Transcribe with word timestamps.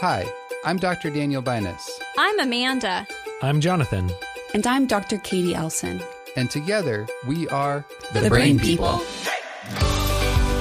Hi, 0.00 0.32
I'm 0.64 0.76
Dr. 0.76 1.10
Daniel 1.10 1.42
Binus. 1.42 1.90
I'm 2.16 2.38
Amanda. 2.38 3.04
I'm 3.42 3.60
Jonathan. 3.60 4.08
And 4.54 4.64
I'm 4.64 4.86
Dr. 4.86 5.16
K'dee 5.18 5.54
Elsen. 5.54 6.00
And 6.36 6.48
together 6.48 7.08
we 7.26 7.48
are 7.48 7.84
the, 8.12 8.20
the 8.20 8.28
Brain, 8.28 8.58
Brain 8.58 8.60
People. 8.60 9.02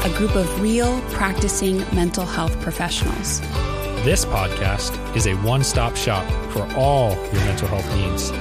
A 0.04 0.18
group 0.18 0.36
of 0.36 0.60
real 0.60 1.00
practicing 1.12 1.78
mental 1.94 2.26
health 2.26 2.60
professionals. 2.62 3.40
This 4.04 4.26
podcast 4.26 5.16
is 5.16 5.28
a 5.28 5.36
one 5.36 5.64
stop 5.64 5.96
shop 5.96 6.26
for 6.52 6.68
all 6.76 7.12
your 7.12 7.46
mental 7.46 7.68
health 7.68 7.96
needs. 7.96 8.32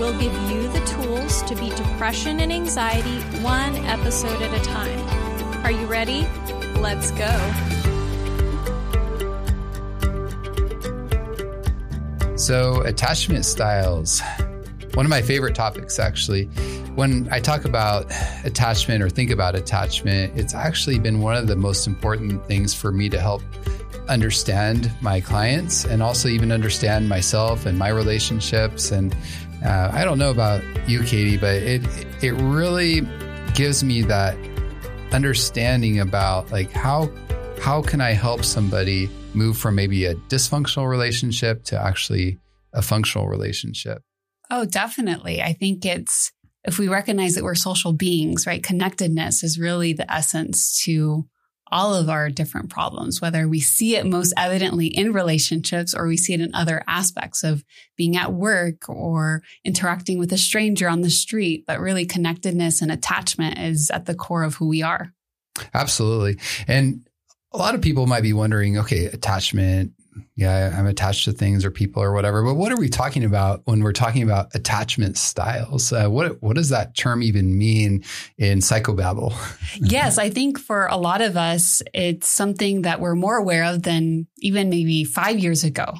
We'll 0.00 0.18
give 0.18 0.32
you 0.50 0.68
the 0.68 0.80
tools 0.86 1.42
to 1.42 1.54
beat 1.54 1.76
depression 1.76 2.40
and 2.40 2.50
anxiety 2.50 3.20
one 3.42 3.76
episode 3.84 4.40
at 4.40 4.58
a 4.58 4.64
time. 4.64 5.00
Are 5.66 5.70
you 5.70 5.84
ready? 5.84 6.26
Let's 6.80 7.10
go. 7.10 7.75
So, 12.46 12.80
attachment 12.82 13.44
styles. 13.44 14.22
One 14.94 15.04
of 15.04 15.10
my 15.10 15.20
favorite 15.20 15.56
topics, 15.56 15.98
actually. 15.98 16.44
When 16.94 17.28
I 17.32 17.40
talk 17.40 17.64
about 17.64 18.06
attachment 18.44 19.02
or 19.02 19.10
think 19.10 19.32
about 19.32 19.56
attachment, 19.56 20.38
it's 20.38 20.54
actually 20.54 21.00
been 21.00 21.22
one 21.22 21.34
of 21.34 21.48
the 21.48 21.56
most 21.56 21.88
important 21.88 22.46
things 22.46 22.72
for 22.72 22.92
me 22.92 23.08
to 23.08 23.20
help 23.20 23.42
understand 24.08 24.92
my 25.00 25.20
clients 25.20 25.84
and 25.86 26.04
also 26.04 26.28
even 26.28 26.52
understand 26.52 27.08
myself 27.08 27.66
and 27.66 27.76
my 27.76 27.88
relationships. 27.88 28.92
And 28.92 29.12
uh, 29.64 29.90
I 29.92 30.04
don't 30.04 30.16
know 30.16 30.30
about 30.30 30.62
you, 30.88 31.00
K'dee, 31.00 31.40
but 31.40 31.56
it 31.56 31.82
it 32.22 32.40
really 32.40 33.00
gives 33.56 33.82
me 33.82 34.02
that 34.02 34.36
understanding 35.10 35.98
about 35.98 36.52
like 36.52 36.70
how 36.70 37.10
how 37.60 37.82
can 37.82 38.00
I 38.00 38.12
help 38.12 38.44
somebody 38.44 39.10
move 39.36 39.58
from 39.58 39.74
maybe 39.74 40.06
a 40.06 40.14
dysfunctional 40.14 40.88
relationship 40.88 41.64
to 41.64 41.80
actually 41.80 42.38
a 42.72 42.82
functional 42.82 43.28
relationship? 43.28 44.02
Oh, 44.50 44.64
definitely. 44.64 45.42
I 45.42 45.52
think 45.52 45.84
it's 45.84 46.32
if 46.64 46.78
we 46.78 46.88
recognize 46.88 47.36
that 47.36 47.44
we're 47.44 47.54
social 47.54 47.92
beings, 47.92 48.46
right? 48.46 48.62
Connectedness 48.62 49.44
is 49.44 49.58
really 49.58 49.92
the 49.92 50.10
essence 50.12 50.82
to 50.82 51.24
all 51.70 51.94
of 51.94 52.08
our 52.08 52.30
different 52.30 52.70
problems, 52.70 53.20
whether 53.20 53.48
we 53.48 53.60
see 53.60 53.96
it 53.96 54.06
most 54.06 54.32
evidently 54.36 54.86
in 54.86 55.12
relationships 55.12 55.94
or 55.94 56.06
we 56.06 56.16
see 56.16 56.32
it 56.32 56.40
in 56.40 56.54
other 56.54 56.82
aspects 56.86 57.42
of 57.42 57.64
being 57.96 58.16
at 58.16 58.32
work 58.32 58.88
or 58.88 59.42
interacting 59.64 60.18
with 60.18 60.32
a 60.32 60.38
stranger 60.38 60.88
on 60.88 61.00
the 61.00 61.10
street. 61.10 61.64
But 61.66 61.80
really, 61.80 62.06
connectedness 62.06 62.82
and 62.82 62.92
attachment 62.92 63.58
is 63.58 63.90
at 63.90 64.06
the 64.06 64.14
core 64.14 64.44
of 64.44 64.54
who 64.56 64.68
we 64.68 64.82
are. 64.82 65.12
Absolutely. 65.74 66.38
And 66.68 67.05
a 67.56 67.58
lot 67.58 67.74
of 67.74 67.80
people 67.80 68.06
might 68.06 68.22
be 68.22 68.34
wondering, 68.34 68.78
okay, 68.78 69.06
attachment. 69.06 69.92
Yeah, 70.34 70.74
I'm 70.78 70.86
attached 70.86 71.24
to 71.24 71.32
things 71.32 71.64
or 71.64 71.70
people 71.70 72.02
or 72.02 72.12
whatever. 72.12 72.42
But 72.42 72.54
what 72.54 72.70
are 72.70 72.76
we 72.76 72.88
talking 72.88 73.24
about 73.24 73.62
when 73.64 73.82
we're 73.82 73.92
talking 73.92 74.22
about 74.22 74.54
attachment 74.54 75.16
styles? 75.16 75.92
Uh, 75.92 76.08
what 76.08 76.42
what 76.42 76.56
does 76.56 76.70
that 76.70 76.96
term 76.96 77.22
even 77.22 77.56
mean 77.56 78.04
in 78.38 78.58
psychobabble? 78.58 79.34
yes, 79.76 80.18
I 80.18 80.30
think 80.30 80.58
for 80.58 80.86
a 80.86 80.96
lot 80.96 81.20
of 81.20 81.36
us, 81.36 81.82
it's 81.92 82.28
something 82.28 82.82
that 82.82 83.00
we're 83.00 83.14
more 83.14 83.36
aware 83.36 83.64
of 83.64 83.82
than 83.82 84.26
even 84.38 84.70
maybe 84.70 85.04
five 85.04 85.38
years 85.38 85.64
ago. 85.64 85.94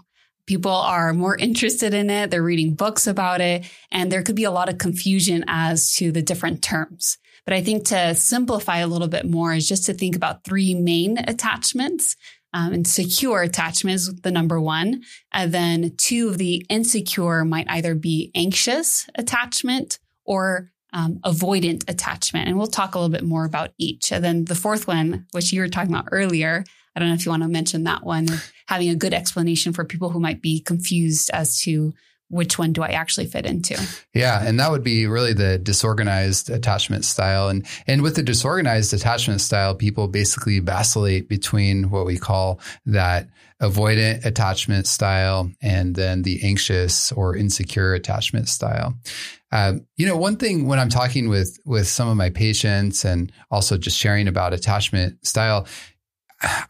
People 0.47 0.73
are 0.73 1.13
more 1.13 1.37
interested 1.37 1.93
in 1.93 2.09
it. 2.09 2.31
They're 2.31 2.43
reading 2.43 2.75
books 2.75 3.07
about 3.07 3.41
it, 3.41 3.65
and 3.91 4.13
there 4.13 4.23
could 4.23 4.37
be 4.37 4.45
a 4.45 4.51
lot 4.51 4.69
of 4.69 4.79
confusion 4.79 5.45
as 5.49 5.95
to 5.97 6.13
the 6.13 6.23
different 6.23 6.63
terms. 6.63 7.19
But 7.47 7.55
I 7.55 7.63
think 7.63 7.87
to 7.87 8.15
simplify 8.15 8.79
a 8.79 8.89
little 8.89 9.09
bit 9.09 9.25
more 9.25 9.55
is 9.55 9.69
just 9.69 9.87
to 9.87 9.95
think 9.95 10.17
about 10.17 10.45
three 10.45 10.75
main 10.75 11.17
attachments. 11.17 12.17
Um, 12.53 12.73
and 12.73 12.87
secure 12.87 13.43
attachment 13.43 13.95
is 13.95 14.15
the 14.23 14.31
number 14.31 14.61
one. 14.61 15.03
And 15.33 15.53
then 15.53 15.95
two 15.97 16.29
of 16.29 16.39
the 16.39 16.67
insecure 16.69 17.45
might 17.45 17.71
either 17.71 17.95
be 17.95 18.31
anxious 18.35 19.09
attachment 19.15 19.99
or 20.25 20.71
um, 20.93 21.21
avoidant 21.25 21.89
attachment. 21.89 22.49
And 22.49 22.57
we'll 22.57 22.67
talk 22.67 22.95
a 22.95 22.99
little 22.99 23.13
bit 23.13 23.25
more 23.25 23.45
about 23.45 23.73
each. 23.79 24.11
And 24.11 24.25
then 24.25 24.45
the 24.47 24.55
fourth 24.55 24.87
one, 24.87 25.27
which 25.33 25.53
you 25.53 25.61
were 25.61 25.69
talking 25.69 25.93
about 25.93 26.09
earlier, 26.11 26.65
I 26.95 27.01
don't 27.01 27.09
know 27.11 27.15
if 27.15 27.27
you 27.27 27.31
want 27.31 27.43
to 27.43 27.49
mention 27.49 27.85
that 27.85 28.05
one, 28.05 28.27
having 28.69 28.89
a 28.89 28.97
good 28.97 29.13
explanation 29.13 29.75
for 29.75 29.85
people 29.85 30.09
who 30.09 30.19
might 30.19 30.41
be 30.41 30.61
confused 30.61 31.31
as 31.35 31.61
to 31.61 31.93
which 32.29 32.59
one 32.59 32.73
do 32.73 32.83
I 32.83 32.89
actually 32.89 33.27
fit 33.27 33.47
into? 33.47 33.81
Yeah, 34.15 34.43
and 34.43 34.59
that 34.59 34.71
would 34.71 34.83
be 34.83 35.07
really 35.07 35.33
the 35.33 35.59
disorganized 35.59 36.51
attachment 36.51 37.05
style. 37.05 37.49
And 37.49 37.67
and 37.87 38.03
with 38.03 38.17
the 38.17 38.23
disorganized 38.23 38.93
attachment 38.93 39.41
style, 39.41 39.75
people 39.75 40.09
basically 40.09 40.59
vacillate 40.59 41.29
between 41.29 41.91
what 41.91 42.07
we 42.07 42.19
call 42.19 42.61
that 42.87 43.29
avoidant 43.63 44.25
attachment 44.25 44.87
style 44.87 45.51
and 45.63 45.95
then 45.95 46.23
the 46.23 46.41
anxious 46.43 47.13
or 47.13 47.37
insecure 47.37 47.95
attachment 47.95 48.49
style. 48.49 48.95
Um, 49.53 49.87
you 49.97 50.07
know, 50.07 50.17
one 50.17 50.37
thing 50.37 50.67
when 50.67 50.79
I'm 50.79 50.89
talking 50.89 51.29
with 51.29 51.59
with 51.65 51.87
some 51.87 52.09
of 52.09 52.17
my 52.17 52.31
patients 52.31 53.05
and 53.05 53.33
also 53.51 53.79
just 53.79 53.97
sharing 53.97 54.29
about 54.29 54.53
attachment 54.53 55.25
style, 55.27 55.67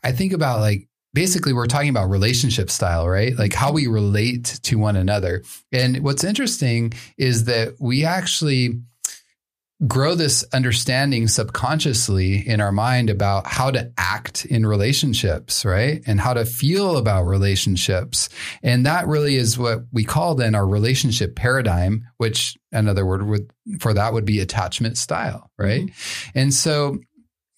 I 0.05 0.13
think 0.13 0.33
about 0.33 0.61
like 0.61 0.89
basically 1.17 1.55
we're 1.55 1.67
talking 1.67 1.89
about 1.89 2.11
relationship 2.11 2.69
style, 2.69 3.09
right? 3.09 3.39
Like 3.39 3.55
how 3.55 3.73
we 3.73 3.87
relate 3.87 4.61
to 4.65 4.77
one 4.77 4.97
another. 4.97 5.43
And 5.73 6.05
what's 6.05 6.23
interesting 6.23 6.93
is 7.17 7.45
that 7.45 7.77
we 7.81 8.05
actually 8.05 8.83
grow 9.87 10.15
this 10.15 10.45
understanding 10.53 11.27
subconsciously 11.27 12.47
in 12.47 12.61
our 12.61 12.71
mind 12.71 13.09
about 13.09 13.47
how 13.47 13.71
to 13.71 13.91
act 13.97 14.45
in 14.45 14.67
relationships, 14.67 15.65
right? 15.65 16.03
And 16.07 16.21
how 16.21 16.35
to 16.35 16.45
feel 16.45 16.99
about 16.99 17.23
relationships. 17.23 18.29
And 18.63 18.85
that 18.85 19.07
really 19.07 19.37
is 19.37 19.59
what 19.59 19.85
we 19.93 20.05
call 20.05 20.35
then 20.35 20.55
our 20.55 20.67
relationship 20.67 21.35
paradigm, 21.35 22.07
which 22.19 22.59
another 22.73 23.07
word 23.07 23.27
would, 23.27 23.51
for 23.81 23.95
that 23.95 24.13
would 24.13 24.27
be 24.27 24.41
attachment 24.41 24.99
style, 24.99 25.51
right? 25.57 25.87
Mm-hmm. 25.87 26.39
And 26.39 26.53
so 26.53 26.99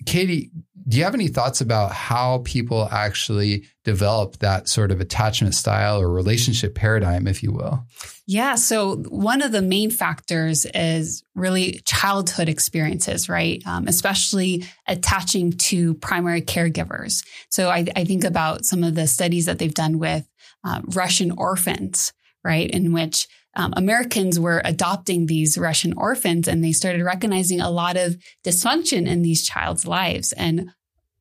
K'dee, 0.05 0.51
do 0.89 0.97
you 0.97 1.05
have 1.05 1.15
any 1.15 1.29
thoughts 1.29 1.61
about 1.61 1.93
how 1.93 2.41
people 2.45 2.89
actually 2.91 3.67
develop 3.85 4.39
that 4.39 4.69
sort 4.69 4.91
of 4.91 5.01
attachment 5.01 5.55
style 5.55 6.01
or 6.01 6.11
relationship 6.11 6.75
paradigm, 6.75 7.27
if 7.27 7.43
you 7.43 7.53
will? 7.53 7.85
Yeah. 8.27 8.55
So, 8.55 8.97
one 8.97 9.43
of 9.43 9.53
the 9.53 9.61
main 9.61 9.91
factors 9.91 10.67
is 10.75 11.23
really 11.35 11.83
childhood 11.85 12.49
experiences, 12.49 13.29
right? 13.29 13.63
Um, 13.67 13.87
especially 13.87 14.65
attaching 14.87 15.53
to 15.53 15.95
primary 15.95 16.41
caregivers. 16.41 17.23
So, 17.51 17.69
I, 17.69 17.87
I, 17.95 18.05
think 18.05 18.25
about 18.25 18.65
some 18.65 18.83
of 18.83 18.95
the 18.95 19.07
studies 19.07 19.45
that 19.45 19.59
they've 19.59 19.75
done 19.75 19.99
with 19.99 20.27
uh, 20.65 20.81
Russian 20.95 21.33
orphans, 21.33 22.15
right? 22.43 22.71
In 22.71 22.93
which 22.93 23.29
um, 23.59 23.75
Americans 23.77 24.39
were 24.39 24.63
adopting 24.65 25.27
these 25.27 25.59
Russian 25.59 25.93
orphans 25.95 26.47
and 26.47 26.65
they 26.65 26.73
started 26.73 27.03
recognizing 27.03 27.61
a 27.61 27.71
lot 27.71 27.97
of 27.97 28.17
dysfunction 28.47 29.07
in 29.07 29.23
these 29.23 29.47
child's 29.47 29.87
lives. 29.87 30.33
And 30.33 30.71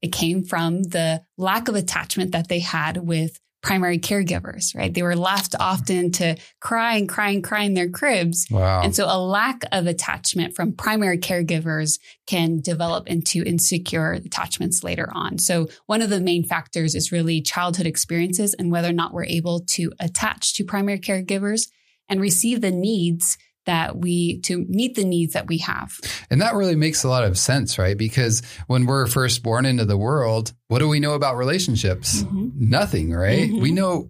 it 0.04 0.14
came 0.14 0.44
from 0.44 0.84
the 0.84 1.24
lack 1.38 1.68
of 1.68 1.74
attachment 1.74 2.32
that 2.32 2.48
they 2.48 2.60
had 2.60 2.98
with 2.98 3.40
primary 3.64 3.98
caregivers, 3.98 4.76
right? 4.76 4.94
They 4.94 5.02
were 5.02 5.16
left 5.16 5.56
often 5.60 6.12
to 6.14 6.38
cry 6.62 6.96
and 6.96 7.10
cry 7.10 7.32
and 7.32 7.44
cry 7.44 7.64
in 7.64 7.74
their 7.74 7.90
cribs. 7.90 8.46
Wow. 8.52 8.82
And 8.84 8.96
so 8.96 9.06
a 9.06 9.18
lack 9.18 9.64
of 9.72 9.88
attachment 9.88 10.56
from 10.56 10.74
primary 10.74 11.18
caregivers 11.18 12.00
can 12.28 12.62
develop 12.62 13.08
into 13.08 13.44
insecure 13.44 14.12
attachments 14.12 14.84
later 14.84 15.10
on. 15.12 15.40
So 15.40 15.70
one 15.88 16.04
of 16.04 16.12
the 16.12 16.22
main 16.22 16.44
factors 16.44 16.94
is 16.94 17.12
really 17.12 17.42
childhood 17.42 17.88
experiences 17.88 18.54
and 18.54 18.72
whether 18.72 18.90
or 18.90 18.94
not 18.94 19.12
we're 19.12 19.26
able 19.26 19.62
to 19.72 19.92
attach 20.00 20.54
to 20.54 20.64
primary 20.64 21.00
caregivers 21.00 21.68
and 22.10 22.22
receive 22.22 22.62
the 22.62 22.72
needs 22.72 23.38
that 23.66 23.98
we 23.98 24.40
to 24.40 24.66
meet 24.70 24.96
the 24.96 25.04
needs 25.04 25.34
that 25.34 25.48
we 25.48 25.60
have. 25.60 26.00
And 26.32 26.42
that 26.42 26.56
really 26.56 26.76
makes 26.76 27.04
a 27.04 27.10
lot 27.10 27.26
of 27.26 27.38
sense, 27.38 27.78
right? 27.78 27.98
Because 27.98 28.42
when 28.68 28.86
we're 28.86 29.08
first 29.08 29.44
born 29.44 29.66
into 29.66 29.86
the 29.86 29.98
world, 29.98 30.54
what 30.70 30.80
do 30.80 30.88
we 30.88 31.00
know 31.00 31.14
about 31.14 31.36
relationships? 31.36 32.24
Mm-hmm. 32.24 32.50
Nothing, 32.56 33.12
right? 33.12 33.50
Mm-hmm. 33.50 33.62
We 33.62 33.72
know 33.72 34.10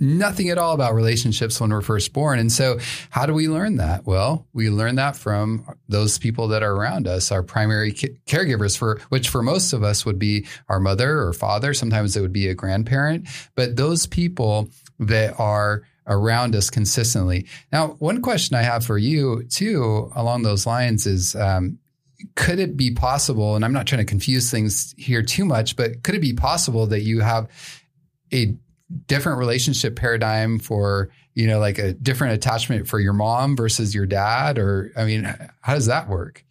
nothing 0.00 0.50
at 0.50 0.58
all 0.58 0.74
about 0.74 0.94
relationships 0.94 1.60
when 1.60 1.70
we're 1.70 1.80
first 1.80 2.12
born. 2.12 2.38
And 2.38 2.52
so 2.52 2.78
how 3.10 3.26
do 3.26 3.32
we 3.32 3.48
learn 3.48 3.76
that? 3.76 4.04
Well, 4.04 4.46
we 4.52 4.68
learn 4.68 4.96
that 4.96 5.16
from 5.16 5.66
those 5.88 6.18
people 6.18 6.48
that 6.48 6.62
are 6.62 6.72
around 6.72 7.08
us, 7.08 7.32
our 7.32 7.42
primary 7.42 7.92
caregivers 7.92 8.76
for 8.76 9.00
which 9.08 9.28
for 9.28 9.42
most 9.42 9.72
of 9.72 9.82
us 9.82 10.04
would 10.04 10.18
be 10.18 10.46
our 10.68 10.80
mother 10.80 11.20
or 11.20 11.32
father, 11.32 11.72
sometimes 11.74 12.16
it 12.16 12.20
would 12.20 12.32
be 12.32 12.48
a 12.48 12.54
grandparent, 12.54 13.28
but 13.54 13.76
those 13.76 14.06
people 14.06 14.68
that 14.98 15.38
are 15.38 15.82
around 16.06 16.54
us 16.54 16.70
consistently. 16.70 17.46
Now, 17.72 17.96
one 17.98 18.22
question 18.22 18.56
I 18.56 18.62
have 18.62 18.84
for 18.84 18.98
you 18.98 19.44
too, 19.44 20.10
along 20.14 20.42
those 20.42 20.66
lines, 20.66 21.06
is 21.06 21.34
um, 21.34 21.78
could 22.34 22.58
it 22.58 22.76
be 22.76 22.90
possible? 22.92 23.56
And 23.56 23.64
I'm 23.64 23.72
not 23.72 23.86
trying 23.86 24.00
to 24.00 24.04
confuse 24.04 24.50
things 24.50 24.94
here 24.96 25.22
too 25.22 25.44
much, 25.44 25.76
but 25.76 26.02
could 26.02 26.14
it 26.14 26.20
be 26.20 26.32
possible 26.32 26.86
that 26.88 27.02
you 27.02 27.20
have 27.20 27.48
a 28.32 28.56
different 29.06 29.38
relationship 29.38 29.96
paradigm 29.96 30.58
for 30.58 31.10
you 31.34 31.46
know 31.46 31.58
like 31.58 31.78
a 31.78 31.94
different 31.94 32.34
attachment 32.34 32.86
for 32.86 33.00
your 33.00 33.12
mom 33.12 33.56
versus 33.56 33.94
your 33.94 34.06
dad 34.06 34.58
or 34.58 34.92
i 34.96 35.04
mean 35.04 35.24
how 35.62 35.74
does 35.74 35.86
that 35.86 36.08
work 36.08 36.44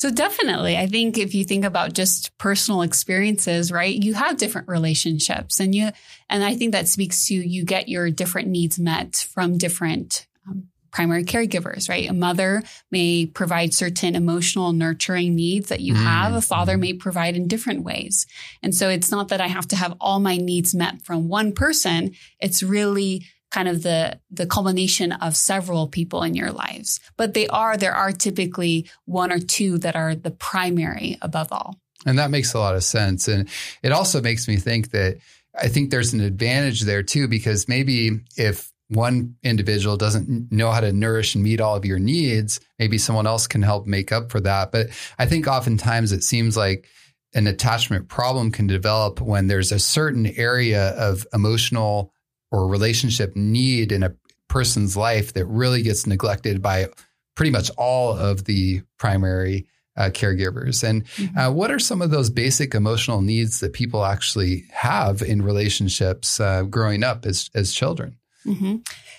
So 0.00 0.10
definitely, 0.10 0.78
I 0.78 0.86
think 0.86 1.18
if 1.18 1.34
you 1.34 1.44
think 1.44 1.66
about 1.66 1.92
just 1.92 2.36
personal 2.38 2.80
experiences, 2.80 3.70
right, 3.70 3.94
you 3.94 4.14
have 4.14 4.38
different 4.38 4.66
relationships 4.66 5.60
and 5.60 5.74
you, 5.74 5.90
and 6.30 6.42
I 6.42 6.56
think 6.56 6.72
that 6.72 6.88
speaks 6.88 7.26
to 7.26 7.34
you 7.34 7.66
get 7.66 7.90
your 7.90 8.10
different 8.10 8.48
needs 8.48 8.78
met 8.78 9.26
from 9.34 9.58
different 9.58 10.26
um, 10.48 10.68
primary 10.90 11.24
caregivers, 11.24 11.90
right? 11.90 12.08
A 12.08 12.14
mother 12.14 12.62
may 12.90 13.26
provide 13.26 13.74
certain 13.74 14.14
emotional 14.14 14.72
nurturing 14.72 15.34
needs 15.34 15.68
that 15.68 15.80
you 15.80 15.92
mm. 15.92 16.02
have. 16.02 16.32
A 16.32 16.40
father 16.40 16.78
may 16.78 16.94
provide 16.94 17.36
in 17.36 17.46
different 17.46 17.84
ways. 17.84 18.26
And 18.62 18.74
so 18.74 18.88
it's 18.88 19.10
not 19.10 19.28
that 19.28 19.42
I 19.42 19.48
have 19.48 19.68
to 19.68 19.76
have 19.76 19.94
all 20.00 20.18
my 20.18 20.38
needs 20.38 20.74
met 20.74 21.02
from 21.02 21.28
one 21.28 21.52
person. 21.52 22.12
It's 22.40 22.62
really 22.62 23.26
kind 23.50 23.68
of 23.68 23.82
the 23.82 24.18
the 24.30 24.46
culmination 24.46 25.12
of 25.12 25.36
several 25.36 25.88
people 25.88 26.22
in 26.22 26.34
your 26.34 26.52
lives. 26.52 27.00
But 27.16 27.34
they 27.34 27.48
are 27.48 27.76
there 27.76 27.94
are 27.94 28.12
typically 28.12 28.88
one 29.04 29.32
or 29.32 29.38
two 29.38 29.78
that 29.78 29.96
are 29.96 30.14
the 30.14 30.30
primary 30.30 31.18
above 31.22 31.48
all. 31.52 31.76
And 32.06 32.18
that 32.18 32.30
makes 32.30 32.54
a 32.54 32.58
lot 32.58 32.76
of 32.76 32.84
sense. 32.84 33.28
And 33.28 33.48
it 33.82 33.92
also 33.92 34.22
makes 34.22 34.48
me 34.48 34.56
think 34.56 34.90
that 34.92 35.18
I 35.60 35.68
think 35.68 35.90
there's 35.90 36.12
an 36.12 36.20
advantage 36.20 36.82
there 36.82 37.02
too, 37.02 37.28
because 37.28 37.68
maybe 37.68 38.20
if 38.36 38.72
one 38.88 39.36
individual 39.42 39.96
doesn't 39.96 40.50
know 40.50 40.70
how 40.70 40.80
to 40.80 40.92
nourish 40.92 41.34
and 41.34 41.44
meet 41.44 41.60
all 41.60 41.76
of 41.76 41.84
your 41.84 41.98
needs, 41.98 42.60
maybe 42.78 42.98
someone 42.98 43.26
else 43.26 43.46
can 43.46 43.62
help 43.62 43.86
make 43.86 44.10
up 44.10 44.30
for 44.30 44.40
that. 44.40 44.72
But 44.72 44.88
I 45.18 45.26
think 45.26 45.46
oftentimes 45.46 46.12
it 46.12 46.24
seems 46.24 46.56
like 46.56 46.88
an 47.34 47.46
attachment 47.46 48.08
problem 48.08 48.50
can 48.50 48.66
develop 48.66 49.20
when 49.20 49.46
there's 49.46 49.70
a 49.70 49.78
certain 49.78 50.26
area 50.26 50.88
of 50.90 51.26
emotional 51.32 52.12
or 52.50 52.66
relationship 52.66 53.34
need 53.36 53.92
in 53.92 54.02
a 54.02 54.14
person's 54.48 54.96
life 54.96 55.32
that 55.34 55.46
really 55.46 55.82
gets 55.82 56.06
neglected 56.06 56.60
by 56.60 56.88
pretty 57.36 57.50
much 57.50 57.70
all 57.78 58.16
of 58.16 58.44
the 58.44 58.82
primary 58.98 59.66
uh, 59.96 60.10
caregivers. 60.10 60.82
And 60.82 61.04
mm-hmm. 61.04 61.38
uh, 61.38 61.50
what 61.50 61.70
are 61.70 61.78
some 61.78 62.02
of 62.02 62.10
those 62.10 62.30
basic 62.30 62.74
emotional 62.74 63.20
needs 63.20 63.60
that 63.60 63.72
people 63.72 64.04
actually 64.04 64.64
have 64.72 65.22
in 65.22 65.42
relationships 65.42 66.40
uh, 66.40 66.62
growing 66.64 67.02
up 67.02 67.26
as, 67.26 67.50
as 67.54 67.72
children? 67.72 68.16
Mm-hmm. 68.46 68.76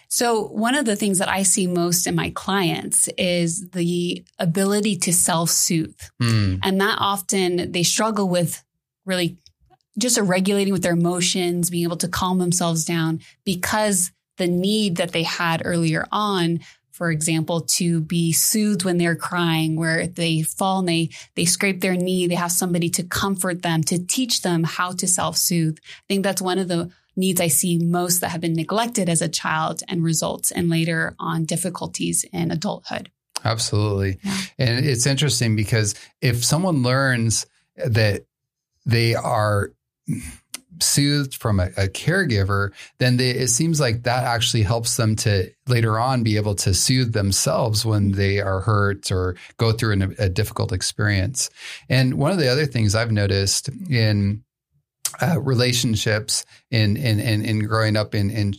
So, 0.07 0.48
one 0.48 0.75
of 0.75 0.86
the 0.86 0.98
things 0.98 1.19
that 1.19 1.30
I 1.30 1.44
see 1.44 1.68
most 1.68 2.06
in 2.06 2.16
my 2.16 2.31
clients 2.31 3.07
is 3.18 3.69
the 3.69 4.25
ability 4.39 4.98
to 4.98 5.13
self 5.13 5.50
soothe. 5.50 5.98
Mm. 6.22 6.60
And 6.63 6.81
that 6.81 6.98
often 7.00 7.72
they 7.72 7.83
struggle 7.83 8.28
with 8.28 8.62
really 9.06 9.38
just 9.97 10.19
regulating 10.19 10.73
with 10.73 10.83
their 10.83 10.93
emotions, 10.93 11.69
being 11.69 11.83
able 11.83 11.97
to 11.97 12.07
calm 12.07 12.39
themselves 12.39 12.85
down 12.85 13.21
because 13.43 14.11
the 14.38 14.47
need 14.47 14.97
that 14.97 15.11
they 15.11 15.23
had 15.23 15.61
earlier 15.65 16.07
on 16.11 16.59
for 17.01 17.09
example, 17.09 17.61
to 17.61 17.99
be 17.99 18.31
soothed 18.31 18.83
when 18.83 18.99
they're 18.99 19.15
crying, 19.15 19.75
where 19.75 20.05
they 20.05 20.43
fall 20.43 20.79
and 20.79 20.88
they, 20.88 21.09
they 21.33 21.45
scrape 21.45 21.81
their 21.81 21.95
knee, 21.95 22.27
they 22.27 22.35
have 22.35 22.51
somebody 22.51 22.89
to 22.91 23.01
comfort 23.01 23.63
them, 23.63 23.81
to 23.81 24.05
teach 24.05 24.43
them 24.43 24.63
how 24.63 24.91
to 24.91 25.07
self 25.07 25.35
soothe. 25.35 25.79
I 25.79 26.03
think 26.07 26.23
that's 26.23 26.44
one 26.44 26.59
of 26.59 26.67
the 26.67 26.91
needs 27.15 27.41
I 27.41 27.47
see 27.47 27.79
most 27.79 28.21
that 28.21 28.29
have 28.29 28.41
been 28.41 28.53
neglected 28.53 29.09
as 29.09 29.23
a 29.23 29.27
child 29.27 29.81
and 29.87 30.03
results 30.03 30.51
in 30.51 30.69
later 30.69 31.15
on 31.17 31.45
difficulties 31.45 32.23
in 32.31 32.51
adulthood. 32.51 33.09
Absolutely. 33.44 34.19
Yeah. 34.21 34.37
And 34.59 34.85
it's 34.85 35.07
interesting 35.07 35.55
because 35.55 35.95
if 36.21 36.45
someone 36.45 36.83
learns 36.83 37.47
that 37.77 38.25
they 38.85 39.15
are 39.15 39.71
soothed 40.79 41.35
from 41.35 41.59
a, 41.59 41.67
a 41.77 41.87
caregiver, 41.87 42.71
then 42.99 43.17
they, 43.17 43.31
it 43.31 43.49
seems 43.49 43.79
like 43.79 44.03
that 44.03 44.23
actually 44.23 44.63
helps 44.63 44.97
them 44.97 45.15
to 45.15 45.49
later 45.67 45.99
on 45.99 46.23
be 46.23 46.37
able 46.37 46.55
to 46.55 46.73
soothe 46.73 47.13
themselves 47.13 47.85
when 47.85 48.11
they 48.13 48.39
are 48.39 48.61
hurt 48.61 49.11
or 49.11 49.35
go 49.57 49.71
through 49.71 49.93
an, 49.93 50.15
a 50.17 50.29
difficult 50.29 50.71
experience. 50.71 51.49
And 51.89 52.15
one 52.15 52.31
of 52.31 52.39
the 52.39 52.47
other 52.47 52.65
things 52.65 52.95
I've 52.95 53.11
noticed 53.11 53.69
in 53.89 54.43
uh, 55.21 55.39
relationships 55.39 56.45
in, 56.71 56.97
in, 56.97 57.19
in, 57.19 57.43
in 57.43 57.59
growing 57.59 57.97
up 57.97 58.15
in, 58.15 58.31
in 58.31 58.53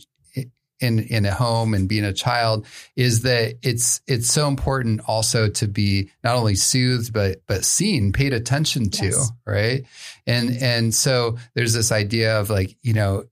in 0.83 0.99
in 0.99 1.25
a 1.25 1.33
home 1.33 1.73
and 1.73 1.87
being 1.87 2.03
a 2.03 2.13
child 2.13 2.65
is 2.95 3.21
that 3.21 3.55
it's 3.63 4.01
it's 4.05 4.27
so 4.27 4.47
important 4.47 5.01
also 5.07 5.49
to 5.49 5.67
be 5.67 6.11
not 6.23 6.35
only 6.35 6.55
soothed 6.55 7.13
but 7.13 7.41
but 7.47 7.63
seen 7.63 8.11
paid 8.11 8.33
attention 8.33 8.89
to 8.89 9.05
yes. 9.05 9.31
right 9.45 9.85
and 10.27 10.55
and 10.61 10.93
so 10.93 11.37
there's 11.53 11.73
this 11.73 11.91
idea 11.91 12.39
of 12.39 12.49
like 12.49 12.75
you 12.81 12.93
know 12.93 13.23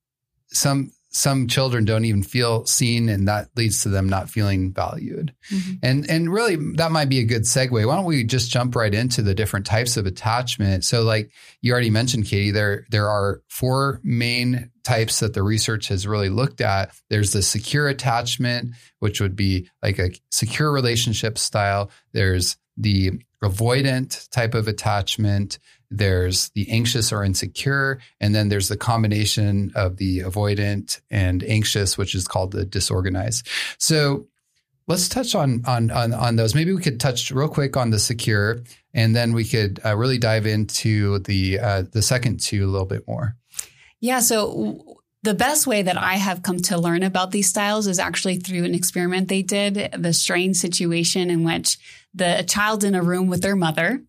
some 0.47 0.91
some 1.11 1.47
children 1.47 1.83
don't 1.83 2.05
even 2.05 2.23
feel 2.23 2.65
seen 2.65 3.09
and 3.09 3.27
that 3.27 3.49
leads 3.57 3.83
to 3.83 3.89
them 3.89 4.07
not 4.07 4.29
feeling 4.29 4.71
valued. 4.71 5.33
Mm-hmm. 5.51 5.71
And 5.83 6.09
and 6.09 6.31
really 6.31 6.55
that 6.77 6.91
might 6.91 7.09
be 7.09 7.19
a 7.19 7.25
good 7.25 7.43
segue. 7.43 7.85
Why 7.85 7.95
don't 7.95 8.05
we 8.05 8.23
just 8.23 8.49
jump 8.49 8.75
right 8.75 8.93
into 8.93 9.21
the 9.21 9.35
different 9.35 9.65
types 9.65 9.97
of 9.97 10.05
attachment? 10.05 10.85
So 10.85 11.03
like 11.03 11.31
you 11.61 11.73
already 11.73 11.89
mentioned 11.89 12.25
K'dee 12.25 12.53
there 12.53 12.85
there 12.89 13.09
are 13.09 13.41
four 13.49 13.99
main 14.03 14.71
types 14.83 15.19
that 15.19 15.33
the 15.33 15.43
research 15.43 15.89
has 15.89 16.07
really 16.07 16.29
looked 16.29 16.61
at. 16.61 16.93
There's 17.09 17.33
the 17.33 17.41
secure 17.41 17.89
attachment 17.89 18.73
which 18.99 19.19
would 19.19 19.35
be 19.35 19.69
like 19.83 19.99
a 19.99 20.11
secure 20.31 20.71
relationship 20.71 21.37
style. 21.37 21.91
There's 22.13 22.55
the 22.77 23.11
avoidant 23.43 24.29
type 24.29 24.53
of 24.53 24.67
attachment 24.69 25.59
there's 25.91 26.49
the 26.55 26.71
anxious 26.71 27.11
or 27.11 27.23
insecure, 27.23 27.99
and 28.19 28.33
then 28.33 28.49
there's 28.49 28.69
the 28.69 28.77
combination 28.77 29.71
of 29.75 29.97
the 29.97 30.19
avoidant 30.19 31.01
and 31.11 31.43
anxious, 31.43 31.97
which 31.97 32.15
is 32.15 32.27
called 32.27 32.51
the 32.53 32.65
disorganized. 32.65 33.47
So 33.77 34.27
let's 34.87 35.09
touch 35.09 35.35
on 35.35 35.63
on 35.67 35.91
on, 35.91 36.13
on 36.13 36.37
those. 36.37 36.55
Maybe 36.55 36.73
we 36.73 36.81
could 36.81 36.99
touch 36.99 37.29
real 37.29 37.49
quick 37.49 37.75
on 37.77 37.89
the 37.89 37.99
secure, 37.99 38.63
and 38.93 39.15
then 39.15 39.33
we 39.33 39.43
could 39.43 39.79
uh, 39.85 39.95
really 39.95 40.17
dive 40.17 40.45
into 40.45 41.19
the 41.19 41.59
uh, 41.59 41.83
the 41.91 42.01
second 42.01 42.39
two 42.39 42.65
a 42.65 42.71
little 42.71 42.87
bit 42.87 43.07
more. 43.07 43.35
Yeah. 43.99 44.21
So 44.21 44.99
the 45.23 45.33
best 45.35 45.67
way 45.67 45.83
that 45.83 45.97
I 45.97 46.15
have 46.15 46.41
come 46.41 46.57
to 46.57 46.79
learn 46.79 47.03
about 47.03 47.31
these 47.31 47.47
styles 47.47 47.85
is 47.85 47.99
actually 47.99 48.37
through 48.37 48.63
an 48.63 48.73
experiment 48.73 49.27
they 49.27 49.43
did, 49.43 49.93
the 49.97 50.13
strange 50.13 50.57
situation 50.57 51.29
in 51.29 51.43
which 51.43 51.77
the 52.13 52.43
child 52.47 52.83
in 52.83 52.95
a 52.95 53.03
room 53.03 53.27
with 53.27 53.41
their 53.41 53.55
mother 53.55 54.01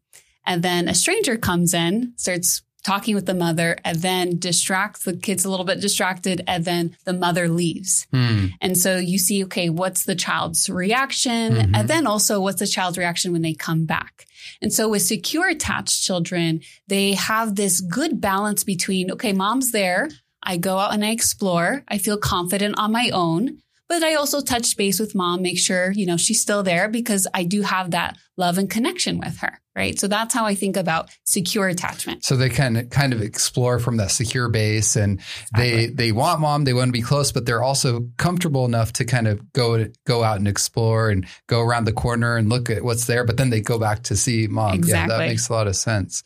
and 0.46 0.62
then 0.62 0.88
a 0.88 0.94
stranger 0.94 1.36
comes 1.36 1.74
in, 1.74 2.12
starts 2.16 2.62
talking 2.84 3.14
with 3.14 3.26
the 3.26 3.34
mother, 3.34 3.76
and 3.84 3.98
then 3.98 4.38
distracts 4.38 5.04
the 5.04 5.16
kids 5.16 5.44
a 5.44 5.50
little 5.50 5.64
bit 5.64 5.80
distracted, 5.80 6.42
and 6.46 6.64
then 6.64 6.96
the 7.04 7.12
mother 7.12 7.48
leaves. 7.48 8.06
Hmm. 8.12 8.46
And 8.60 8.76
so 8.76 8.96
you 8.96 9.18
see, 9.18 9.44
okay, 9.44 9.70
what's 9.70 10.04
the 10.04 10.16
child's 10.16 10.68
reaction? 10.68 11.54
Mm-hmm. 11.54 11.74
And 11.74 11.88
then 11.88 12.06
also 12.06 12.40
what's 12.40 12.58
the 12.58 12.66
child's 12.66 12.98
reaction 12.98 13.32
when 13.32 13.42
they 13.42 13.54
come 13.54 13.84
back? 13.84 14.26
And 14.60 14.72
so 14.72 14.88
with 14.88 15.02
secure 15.02 15.48
attached 15.48 16.02
children, 16.02 16.60
they 16.88 17.12
have 17.12 17.54
this 17.54 17.80
good 17.80 18.20
balance 18.20 18.64
between, 18.64 19.12
okay, 19.12 19.32
mom's 19.32 19.70
there. 19.70 20.08
I 20.42 20.56
go 20.56 20.78
out 20.78 20.92
and 20.92 21.04
I 21.04 21.10
explore. 21.10 21.84
I 21.86 21.98
feel 21.98 22.18
confident 22.18 22.76
on 22.78 22.90
my 22.90 23.10
own. 23.12 23.58
But 23.92 24.02
I 24.02 24.14
also 24.14 24.40
touch 24.40 24.74
base 24.78 24.98
with 24.98 25.14
mom, 25.14 25.42
make 25.42 25.58
sure, 25.58 25.92
you 25.92 26.06
know, 26.06 26.16
she's 26.16 26.40
still 26.40 26.62
there 26.62 26.88
because 26.88 27.28
I 27.34 27.44
do 27.44 27.60
have 27.60 27.90
that 27.90 28.16
love 28.38 28.56
and 28.56 28.70
connection 28.70 29.18
with 29.18 29.36
her. 29.40 29.60
Right. 29.76 30.00
So 30.00 30.08
that's 30.08 30.32
how 30.32 30.46
I 30.46 30.54
think 30.54 30.78
about 30.78 31.10
secure 31.24 31.68
attachment. 31.68 32.24
So 32.24 32.34
they 32.34 32.48
can 32.48 32.88
kind 32.88 33.12
of 33.12 33.20
explore 33.20 33.78
from 33.78 33.98
that 33.98 34.10
secure 34.10 34.48
base 34.48 34.96
and 34.96 35.20
exactly. 35.20 35.86
they, 35.88 35.92
they 35.92 36.12
want 36.12 36.40
mom, 36.40 36.64
they 36.64 36.72
want 36.72 36.88
to 36.88 36.92
be 36.92 37.02
close, 37.02 37.32
but 37.32 37.44
they're 37.44 37.62
also 37.62 38.08
comfortable 38.16 38.64
enough 38.64 38.94
to 38.94 39.04
kind 39.04 39.28
of 39.28 39.52
go, 39.52 39.86
go 40.06 40.24
out 40.24 40.38
and 40.38 40.48
explore 40.48 41.10
and 41.10 41.26
go 41.46 41.60
around 41.60 41.84
the 41.84 41.92
corner 41.92 42.38
and 42.38 42.48
look 42.48 42.70
at 42.70 42.82
what's 42.82 43.04
there. 43.04 43.26
But 43.26 43.36
then 43.36 43.50
they 43.50 43.60
go 43.60 43.78
back 43.78 44.04
to 44.04 44.16
see 44.16 44.46
mom. 44.46 44.72
Exactly. 44.72 45.12
Yeah, 45.12 45.18
that 45.18 45.28
makes 45.28 45.50
a 45.50 45.52
lot 45.52 45.66
of 45.66 45.76
sense. 45.76 46.24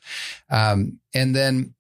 Um, 0.51 1.01
and 1.13 1.35
then, 1.35 1.75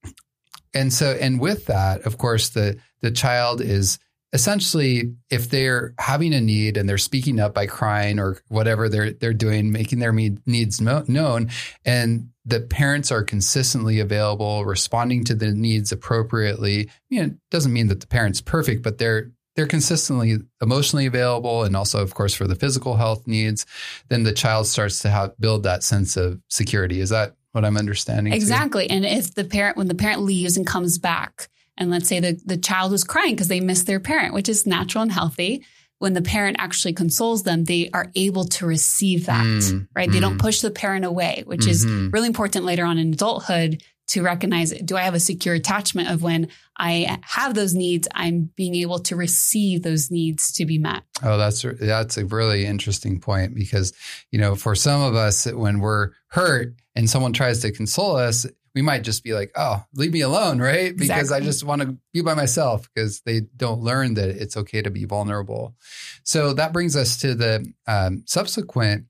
and 0.74 0.92
so, 0.92 1.16
and 1.20 1.38
with 1.38 1.66
that, 1.66 2.06
of 2.06 2.18
course, 2.18 2.48
the, 2.48 2.76
the 3.02 3.12
child 3.12 3.60
is, 3.60 4.00
essentially 4.36 5.14
if 5.30 5.48
they're 5.48 5.94
having 5.98 6.34
a 6.34 6.40
need 6.42 6.76
and 6.76 6.86
they're 6.86 6.98
speaking 6.98 7.40
up 7.40 7.54
by 7.54 7.64
crying 7.64 8.18
or 8.18 8.36
whatever 8.48 8.86
they're 8.86 9.12
they're 9.12 9.32
doing 9.32 9.72
making 9.72 9.98
their 9.98 10.12
needs 10.12 10.78
known 10.78 11.48
and 11.86 12.28
the 12.44 12.60
parents 12.60 13.10
are 13.10 13.24
consistently 13.24 13.98
available 13.98 14.66
responding 14.66 15.24
to 15.24 15.34
the 15.34 15.52
needs 15.52 15.90
appropriately 15.90 16.90
you 17.08 17.18
know, 17.18 17.28
it 17.28 17.34
doesn't 17.50 17.72
mean 17.72 17.86
that 17.86 18.02
the 18.02 18.06
parent's 18.06 18.42
perfect 18.42 18.82
but 18.82 18.98
they're 18.98 19.32
they're 19.54 19.66
consistently 19.66 20.36
emotionally 20.60 21.06
available 21.06 21.64
and 21.64 21.74
also 21.74 22.02
of 22.02 22.12
course 22.12 22.34
for 22.34 22.46
the 22.46 22.54
physical 22.54 22.94
health 22.94 23.26
needs 23.26 23.64
then 24.10 24.22
the 24.22 24.34
child 24.34 24.66
starts 24.66 25.00
to 25.00 25.08
have 25.08 25.32
build 25.40 25.62
that 25.62 25.82
sense 25.82 26.14
of 26.18 26.38
security 26.50 27.00
is 27.00 27.08
that 27.08 27.34
what 27.52 27.64
i'm 27.64 27.78
understanding 27.78 28.34
exactly 28.34 28.86
too? 28.86 28.94
and 28.94 29.06
if 29.06 29.34
the 29.34 29.44
parent 29.44 29.78
when 29.78 29.88
the 29.88 29.94
parent 29.94 30.20
leaves 30.20 30.58
and 30.58 30.66
comes 30.66 30.98
back 30.98 31.48
and 31.76 31.90
let's 31.90 32.08
say 32.08 32.20
the, 32.20 32.40
the 32.44 32.56
child 32.56 32.92
is 32.92 33.04
crying 33.04 33.34
because 33.34 33.48
they 33.48 33.60
miss 33.60 33.82
their 33.84 34.00
parent, 34.00 34.34
which 34.34 34.48
is 34.48 34.66
natural 34.66 35.02
and 35.02 35.12
healthy. 35.12 35.64
When 35.98 36.12
the 36.12 36.22
parent 36.22 36.56
actually 36.58 36.92
consoles 36.92 37.42
them, 37.44 37.64
they 37.64 37.88
are 37.94 38.10
able 38.14 38.44
to 38.44 38.66
receive 38.66 39.26
that, 39.26 39.44
mm, 39.44 39.88
right? 39.94 40.08
Mm. 40.08 40.12
They 40.12 40.20
don't 40.20 40.36
mm. 40.36 40.40
push 40.40 40.60
the 40.60 40.70
parent 40.70 41.06
away, 41.06 41.42
which 41.46 41.62
mm-hmm. 41.62 42.06
is 42.06 42.12
really 42.12 42.26
important 42.26 42.66
later 42.66 42.84
on 42.84 42.98
in 42.98 43.14
adulthood 43.14 43.82
to 44.08 44.22
recognize 44.22 44.70
do 44.70 44.96
I 44.96 45.02
have 45.02 45.14
a 45.14 45.20
secure 45.20 45.54
attachment 45.54 46.10
of 46.10 46.22
when 46.22 46.48
I 46.76 47.18
have 47.22 47.54
those 47.54 47.74
needs, 47.74 48.06
I'm 48.14 48.50
being 48.56 48.74
able 48.76 49.00
to 49.00 49.16
receive 49.16 49.82
those 49.82 50.10
needs 50.10 50.52
to 50.52 50.66
be 50.66 50.78
met. 50.78 51.02
Oh, 51.22 51.38
that's 51.38 51.64
that's 51.80 52.16
a 52.16 52.24
really 52.24 52.66
interesting 52.66 53.20
point 53.20 53.54
because 53.54 53.92
you 54.30 54.38
know, 54.38 54.54
for 54.54 54.74
some 54.74 55.02
of 55.02 55.14
us 55.14 55.50
when 55.50 55.80
we're 55.80 56.10
hurt 56.28 56.74
and 56.94 57.10
someone 57.10 57.32
tries 57.32 57.60
to 57.60 57.72
console 57.72 58.16
us, 58.16 58.46
we 58.76 58.82
might 58.82 59.02
just 59.02 59.24
be 59.24 59.32
like, 59.32 59.50
"Oh, 59.56 59.82
leave 59.94 60.12
me 60.12 60.20
alone," 60.20 60.60
right? 60.60 60.94
Because 60.94 61.18
Exactly. 61.20 61.36
I 61.36 61.40
just 61.40 61.64
want 61.64 61.80
to 61.80 61.96
be 62.12 62.20
by 62.20 62.34
myself 62.34 62.88
because 62.94 63.22
they 63.22 63.40
don't 63.56 63.80
learn 63.80 64.14
that 64.14 64.28
it's 64.28 64.54
okay 64.54 64.82
to 64.82 64.90
be 64.90 65.06
vulnerable. 65.06 65.74
So 66.24 66.52
that 66.52 66.74
brings 66.74 66.94
us 66.94 67.16
to 67.22 67.34
the 67.34 67.72
um, 67.86 68.24
subsequent 68.26 69.06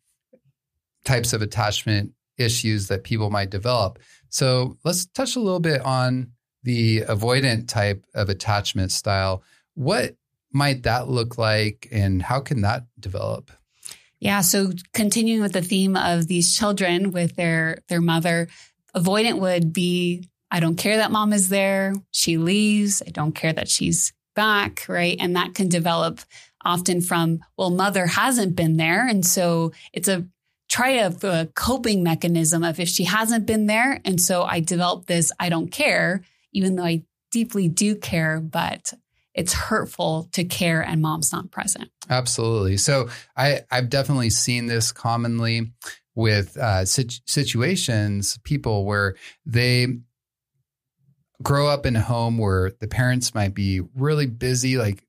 types 1.05 1.33
of 1.33 1.43
attachment 1.43 2.13
issues 2.39 2.87
that 2.89 3.03
people 3.03 3.29
might 3.29 3.51
develop. 3.51 3.99
So 4.29 4.79
let's 4.85 5.07
touch 5.07 5.35
a 5.35 5.41
little 5.41 5.61
bit 5.61 5.81
on 5.81 6.31
the 6.63 7.01
avoidant 7.01 7.67
type 7.67 8.05
of 8.15 8.29
attachment 8.29 8.93
style. 8.93 9.43
What 9.75 10.15
might 10.53 10.85
that 10.85 11.09
look 11.09 11.39
like 11.39 11.89
and 11.91 12.23
how 12.23 12.39
can 12.39 12.61
that 12.61 12.85
develop? 13.01 13.51
Yeah. 14.21 14.43
So 14.43 14.71
continuing 14.95 15.43
with 15.43 15.55
the 15.55 15.63
theme 15.63 15.97
of 15.97 16.29
these 16.29 16.57
children 16.57 17.11
with 17.11 17.35
their 17.35 17.79
their 17.89 18.01
mother, 18.01 18.47
avoidant 18.97 19.39
would 19.39 19.73
be 19.73 20.29
I 20.51 20.61
don't 20.61 20.77
care 20.77 20.99
that 20.99 21.11
mom 21.11 21.33
is 21.33 21.49
there. 21.49 21.95
She 22.13 22.39
leaves. 22.39 23.03
I 23.07 23.11
don't 23.11 23.35
care 23.35 23.53
that 23.53 23.69
she's 23.69 24.13
back. 24.35 24.85
Right. 24.89 25.17
And 25.19 25.35
that 25.37 25.55
can 25.55 25.69
develop 25.69 26.21
often 26.65 27.01
from, 27.01 27.41
well, 27.57 27.71
mother 27.71 28.07
hasn't 28.07 28.57
been 28.57 28.77
there. 28.77 29.07
And 29.07 29.25
so 29.25 29.73
it's 29.93 30.09
a 30.09 30.27
try 30.69 31.09
to 31.09 31.41
a 31.41 31.47
coping 31.55 32.03
mechanism 32.03 32.65
of 32.65 32.81
if 32.81 32.89
she 32.89 33.05
hasn't 33.05 33.47
been 33.47 33.67
there. 33.67 34.01
And 34.05 34.21
so 34.21 34.43
I 34.43 34.61
developed 34.61 35.07
this 35.07 35.33
I 35.39 35.49
don't 35.49 35.71
care, 35.71 36.23
even 36.53 36.77
though 36.77 36.85
I 36.85 37.05
deeply 37.31 37.69
do 37.69 37.97
care, 37.97 38.41
but 38.41 38.93
it's 39.35 39.53
hurtful 39.53 40.29
to 40.33 40.45
care 40.45 40.81
and 40.81 41.03
mom's 41.03 41.33
not 41.33 41.51
present. 41.51 41.91
Absolutely. 42.09 42.79
So 42.79 43.09
I, 43.37 43.61
I've 43.71 43.91
definitely 43.91 44.31
seen 44.31 44.67
this 44.67 44.93
commonly 44.93 45.73
with 46.17 46.57
uh, 46.57 46.85
sit- 46.85 47.21
situations, 47.27 48.39
people 48.43 48.85
where 48.85 49.15
they 49.45 49.87
grow 51.43 51.69
up 51.69 51.87
in 51.87 51.95
a 51.95 52.01
home 52.01 52.39
where 52.39 52.73
the 52.81 52.89
parents 52.89 53.35
might 53.35 53.55
be 53.55 53.81
really 53.95 54.27
busy, 54.27 54.77
like 54.79 55.06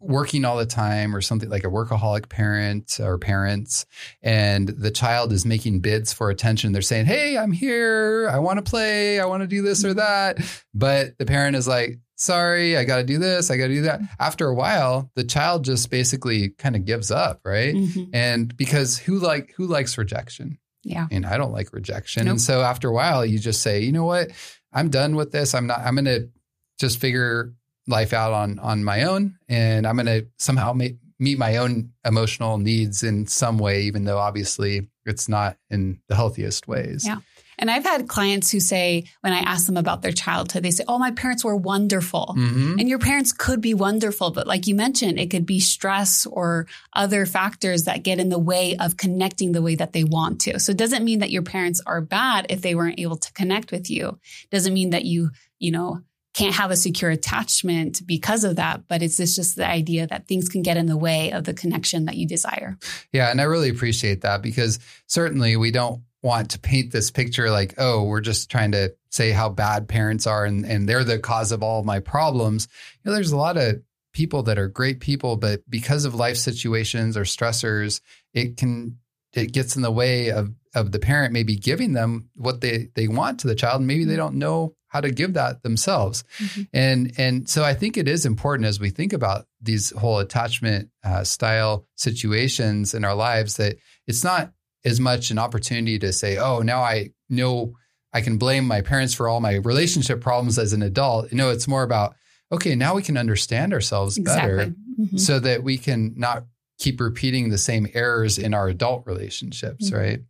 working 0.00 0.44
all 0.44 0.56
the 0.56 0.66
time 0.66 1.14
or 1.14 1.20
something 1.20 1.48
like 1.48 1.64
a 1.64 1.68
workaholic 1.68 2.28
parent 2.28 2.98
or 3.00 3.18
parents 3.18 3.84
and 4.22 4.68
the 4.68 4.90
child 4.90 5.32
is 5.32 5.44
making 5.44 5.80
bids 5.80 6.12
for 6.12 6.30
attention 6.30 6.72
they're 6.72 6.82
saying 6.82 7.04
hey 7.06 7.36
i'm 7.36 7.50
here 7.52 8.28
i 8.32 8.38
want 8.38 8.64
to 8.64 8.70
play 8.70 9.18
i 9.20 9.24
want 9.24 9.42
to 9.42 9.46
do 9.48 9.60
this 9.62 9.84
or 9.84 9.94
that 9.94 10.38
but 10.72 11.16
the 11.18 11.26
parent 11.26 11.56
is 11.56 11.66
like 11.66 11.98
sorry 12.16 12.76
i 12.76 12.84
got 12.84 12.98
to 12.98 13.04
do 13.04 13.18
this 13.18 13.50
i 13.50 13.56
got 13.56 13.66
to 13.68 13.74
do 13.74 13.82
that 13.82 14.00
after 14.20 14.46
a 14.48 14.54
while 14.54 15.10
the 15.16 15.24
child 15.24 15.64
just 15.64 15.90
basically 15.90 16.50
kind 16.50 16.76
of 16.76 16.84
gives 16.84 17.10
up 17.10 17.40
right 17.44 17.74
Mhm. 17.74 18.10
and 18.12 18.56
because 18.56 18.98
who 18.98 19.18
like 19.18 19.52
who 19.56 19.66
likes 19.66 19.98
rejection 19.98 20.58
Yeah. 20.84 21.06
and 21.10 21.26
I 21.26 21.36
don't 21.38 21.52
like 21.52 21.72
rejection. 21.72 22.24
Nope. 22.26 22.30
And 22.32 22.40
so 22.40 22.62
after 22.62 22.88
a 22.88 22.92
while, 22.92 23.26
you 23.26 23.38
just 23.38 23.60
say, 23.62 23.80
you 23.82 23.92
know 23.92 24.04
what, 24.06 24.30
I'm 24.72 24.88
done 24.90 25.16
with 25.16 25.32
this. 25.32 25.52
I'm 25.54 25.66
not. 25.66 25.80
I'm 25.80 25.96
going 25.96 26.04
to 26.06 26.30
just 26.78 26.98
figure 27.00 27.52
life 27.88 28.12
out 28.12 28.32
on 28.32 28.58
on 28.60 28.84
my 28.84 29.02
own, 29.04 29.36
and 29.48 29.86
I'm 29.86 29.96
going 29.96 30.06
to 30.06 30.26
somehow 30.36 30.72
ma- 30.72 30.86
meet 31.18 31.38
my 31.38 31.56
own 31.56 31.90
emotional 32.04 32.58
needs 32.58 33.02
in 33.02 33.26
some 33.26 33.58
way, 33.58 33.82
even 33.82 34.04
though 34.04 34.18
obviously 34.18 34.88
it's 35.04 35.28
not 35.28 35.56
in 35.70 36.00
the 36.08 36.14
healthiest 36.14 36.68
ways. 36.68 37.04
Yeah. 37.04 37.16
And 37.60 37.72
I've 37.72 37.82
had 37.82 38.06
clients 38.06 38.52
who 38.52 38.60
say, 38.60 39.02
when 39.22 39.32
I 39.32 39.40
ask 39.40 39.66
them 39.66 39.76
about 39.76 40.00
their 40.02 40.12
childhood, 40.12 40.62
they 40.62 40.70
say, 40.70 40.84
Oh, 40.86 40.96
my 40.96 41.10
parents 41.10 41.44
were 41.44 41.56
wonderful. 41.56 42.36
Mhm. 42.38 42.78
And 42.78 42.88
your 42.88 43.00
parents 43.00 43.32
could 43.32 43.60
be 43.60 43.74
wonderful, 43.74 44.30
but 44.30 44.46
like 44.46 44.68
you 44.68 44.76
mentioned, 44.76 45.18
it 45.18 45.28
could 45.30 45.44
be 45.44 45.58
stress 45.58 46.24
or 46.24 46.68
other 46.92 47.26
factors 47.26 47.82
that 47.82 48.04
get 48.04 48.20
in 48.20 48.28
the 48.28 48.38
way 48.38 48.76
of 48.76 48.96
connecting 48.96 49.50
the 49.50 49.62
way 49.62 49.74
that 49.74 49.92
they 49.92 50.04
want 50.04 50.40
to. 50.42 50.60
So 50.60 50.70
it 50.70 50.78
doesn't 50.78 51.04
mean 51.04 51.18
that 51.18 51.32
your 51.32 51.42
parents 51.42 51.80
are 51.84 52.00
bad 52.00 52.46
if 52.48 52.60
they 52.62 52.76
weren't 52.76 53.00
able 53.00 53.16
to 53.16 53.32
connect 53.32 53.72
with 53.72 53.90
you. 53.90 54.20
It 54.44 54.50
doesn't 54.52 54.72
mean 54.74 54.90
that 54.90 55.04
you, 55.04 55.30
you 55.58 55.72
know, 55.72 56.02
can't 56.34 56.54
have 56.54 56.70
a 56.70 56.76
secure 56.76 57.10
attachment 57.10 58.06
because 58.06 58.44
of 58.44 58.56
that, 58.56 58.82
but 58.88 59.02
it's 59.02 59.16
just, 59.16 59.36
just 59.36 59.56
the 59.56 59.66
idea 59.66 60.06
that 60.06 60.28
things 60.28 60.48
can 60.48 60.62
get 60.62 60.76
in 60.76 60.86
the 60.86 60.96
way 60.96 61.32
of 61.32 61.44
the 61.44 61.54
connection 61.54 62.04
that 62.04 62.16
you 62.16 62.26
desire. 62.26 62.78
Yeah, 63.12 63.30
and 63.30 63.40
I 63.40 63.44
really 63.44 63.70
appreciate 63.70 64.20
that 64.20 64.42
because 64.42 64.78
certainly 65.06 65.56
we 65.56 65.70
don't 65.70 66.02
want 66.22 66.50
to 66.50 66.58
paint 66.58 66.92
this 66.92 67.10
picture 67.10 67.50
like, 67.50 67.74
oh, 67.78 68.04
we're 68.04 68.20
just 68.20 68.50
trying 68.50 68.72
to 68.72 68.94
say 69.10 69.30
how 69.30 69.48
bad 69.48 69.88
parents 69.88 70.26
are 70.26 70.44
and, 70.44 70.64
and 70.64 70.88
they're 70.88 71.04
the 71.04 71.18
cause 71.18 71.52
of 71.52 71.62
all 71.62 71.80
of 71.80 71.86
my 71.86 72.00
problems. 72.00 72.68
You 73.02 73.10
know, 73.10 73.14
there's 73.14 73.32
a 73.32 73.36
lot 73.36 73.56
of 73.56 73.80
people 74.12 74.42
that 74.44 74.58
are 74.58 74.68
great 74.68 75.00
people, 75.00 75.36
but 75.36 75.62
because 75.68 76.04
of 76.04 76.14
life 76.14 76.36
situations 76.36 77.16
or 77.16 77.22
stressors, 77.22 78.00
it 78.34 78.56
can 78.56 78.98
it 79.38 79.52
gets 79.52 79.76
in 79.76 79.82
the 79.82 79.90
way 79.90 80.30
of 80.30 80.52
of 80.74 80.92
the 80.92 80.98
parent 80.98 81.32
maybe 81.32 81.56
giving 81.56 81.92
them 81.94 82.28
what 82.34 82.60
they 82.60 82.88
they 82.94 83.08
want 83.08 83.40
to 83.40 83.46
the 83.46 83.54
child 83.54 83.80
and 83.80 83.86
maybe 83.86 84.04
they 84.04 84.16
don't 84.16 84.34
know 84.34 84.74
how 84.88 85.00
to 85.00 85.10
give 85.10 85.34
that 85.34 85.62
themselves 85.62 86.24
Mhm. 86.40 86.68
and 86.72 87.12
and 87.18 87.48
so 87.48 87.64
i 87.64 87.74
think 87.74 87.96
it 87.96 88.06
is 88.08 88.26
important 88.26 88.66
as 88.66 88.78
we 88.80 88.90
think 88.90 89.12
about 89.12 89.46
these 89.62 89.90
whole 89.90 90.18
attachment 90.18 90.88
uh, 91.04 91.24
style 91.24 91.86
situations 91.96 92.94
in 92.94 93.04
our 93.04 93.14
lives 93.14 93.56
that 93.56 93.76
it's 94.06 94.24
not 94.24 94.52
as 94.84 95.00
much 95.00 95.30
an 95.30 95.38
opportunity 95.38 95.98
to 95.98 96.12
say 96.12 96.36
oh 96.38 96.60
now 96.60 96.80
i 96.82 97.10
know 97.28 97.72
i 98.12 98.20
can 98.20 98.38
blame 98.38 98.66
my 98.66 98.80
parents 98.80 99.14
for 99.14 99.28
all 99.28 99.40
my 99.40 99.54
relationship 99.54 100.20
problems 100.20 100.58
as 100.58 100.72
an 100.72 100.82
adult 100.82 101.32
no 101.32 101.50
it's 101.50 101.68
more 101.68 101.82
about 101.82 102.14
okay 102.52 102.74
now 102.74 102.94
we 102.94 103.02
can 103.02 103.16
understand 103.16 103.72
ourselves 103.72 104.18
better 104.18 104.60
Exactly. 104.60 105.06
Mhm. 105.06 105.20
so 105.20 105.38
that 105.40 105.62
we 105.62 105.78
can 105.78 106.14
not 106.16 106.44
keep 106.78 107.00
repeating 107.00 107.48
the 107.50 107.58
same 107.58 107.88
errors 107.94 108.38
in 108.38 108.54
our 108.54 108.68
adult 108.68 109.04
relationships, 109.06 109.90
Mhm. 109.90 109.96
right? 109.98 110.20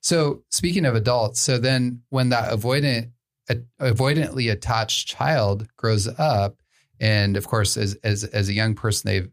So, 0.00 0.42
speaking 0.50 0.84
of 0.86 0.94
adults, 0.94 1.40
so 1.40 1.58
then 1.58 2.02
when 2.08 2.30
that 2.30 2.50
avoidant, 2.52 3.10
avoidantly 3.80 4.50
attached 4.50 5.08
child 5.08 5.66
grows 5.76 6.08
up, 6.18 6.56
and 7.00 7.36
of 7.36 7.46
course, 7.46 7.76
as 7.76 7.94
as 8.02 8.24
as 8.24 8.48
a 8.48 8.52
young 8.54 8.74
person, 8.74 9.08
they've 9.08 9.30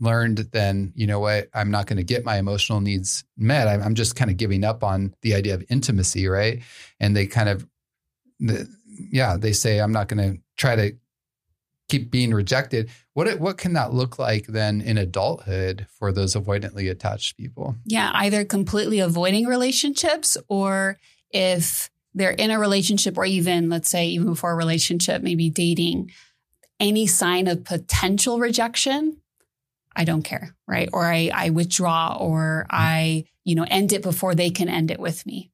learned 0.00 0.38
then, 0.52 0.92
you 0.94 1.06
know 1.06 1.18
what, 1.18 1.48
I'm 1.52 1.70
not 1.70 1.86
going 1.86 1.96
to 1.96 2.04
get 2.04 2.24
my 2.24 2.38
emotional 2.38 2.80
needs 2.80 3.24
met. 3.36 3.66
I'm, 3.66 3.82
I'm 3.82 3.94
just 3.94 4.14
kind 4.14 4.30
of 4.30 4.36
giving 4.36 4.62
up 4.62 4.84
on 4.84 5.14
the 5.22 5.34
idea 5.34 5.54
of 5.54 5.64
intimacy, 5.68 6.28
right? 6.28 6.62
And 7.00 7.16
they 7.16 7.26
kind 7.26 7.48
of, 7.48 7.66
the, 8.38 8.68
yeah, 8.86 9.36
they 9.36 9.52
say, 9.52 9.80
I'm 9.80 9.90
not 9.90 10.06
going 10.06 10.32
to 10.34 10.40
try 10.56 10.76
to 10.76 10.92
keep 11.88 12.10
being 12.10 12.32
rejected. 12.32 12.90
What 13.12 13.38
what 13.38 13.58
can 13.58 13.74
that 13.74 13.92
look 13.92 14.18
like 14.18 14.46
then 14.46 14.80
in 14.80 14.98
adulthood 14.98 15.86
for 15.90 16.12
those 16.12 16.34
avoidantly 16.34 16.90
attached 16.90 17.36
people? 17.36 17.76
Yeah, 17.84 18.10
either 18.14 18.44
completely 18.44 19.00
avoiding 19.00 19.46
relationships 19.46 20.36
or 20.48 20.98
if 21.30 21.90
they're 22.14 22.30
in 22.30 22.50
a 22.50 22.58
relationship 22.58 23.18
or 23.18 23.24
even, 23.24 23.68
let's 23.68 23.88
say, 23.88 24.06
even 24.08 24.26
before 24.26 24.52
a 24.52 24.56
relationship, 24.56 25.22
maybe 25.22 25.50
dating, 25.50 26.12
any 26.78 27.06
sign 27.06 27.48
of 27.48 27.64
potential 27.64 28.38
rejection, 28.38 29.20
I 29.96 30.04
don't 30.04 30.22
care, 30.22 30.54
right? 30.66 30.88
Or 30.92 31.04
I, 31.04 31.30
I 31.34 31.50
withdraw 31.50 32.16
or 32.18 32.66
mm-hmm. 32.70 32.76
I, 32.76 33.24
you 33.44 33.54
know, 33.54 33.66
end 33.68 33.92
it 33.92 34.02
before 34.02 34.34
they 34.34 34.50
can 34.50 34.68
end 34.68 34.90
it 34.90 35.00
with 35.00 35.26
me. 35.26 35.50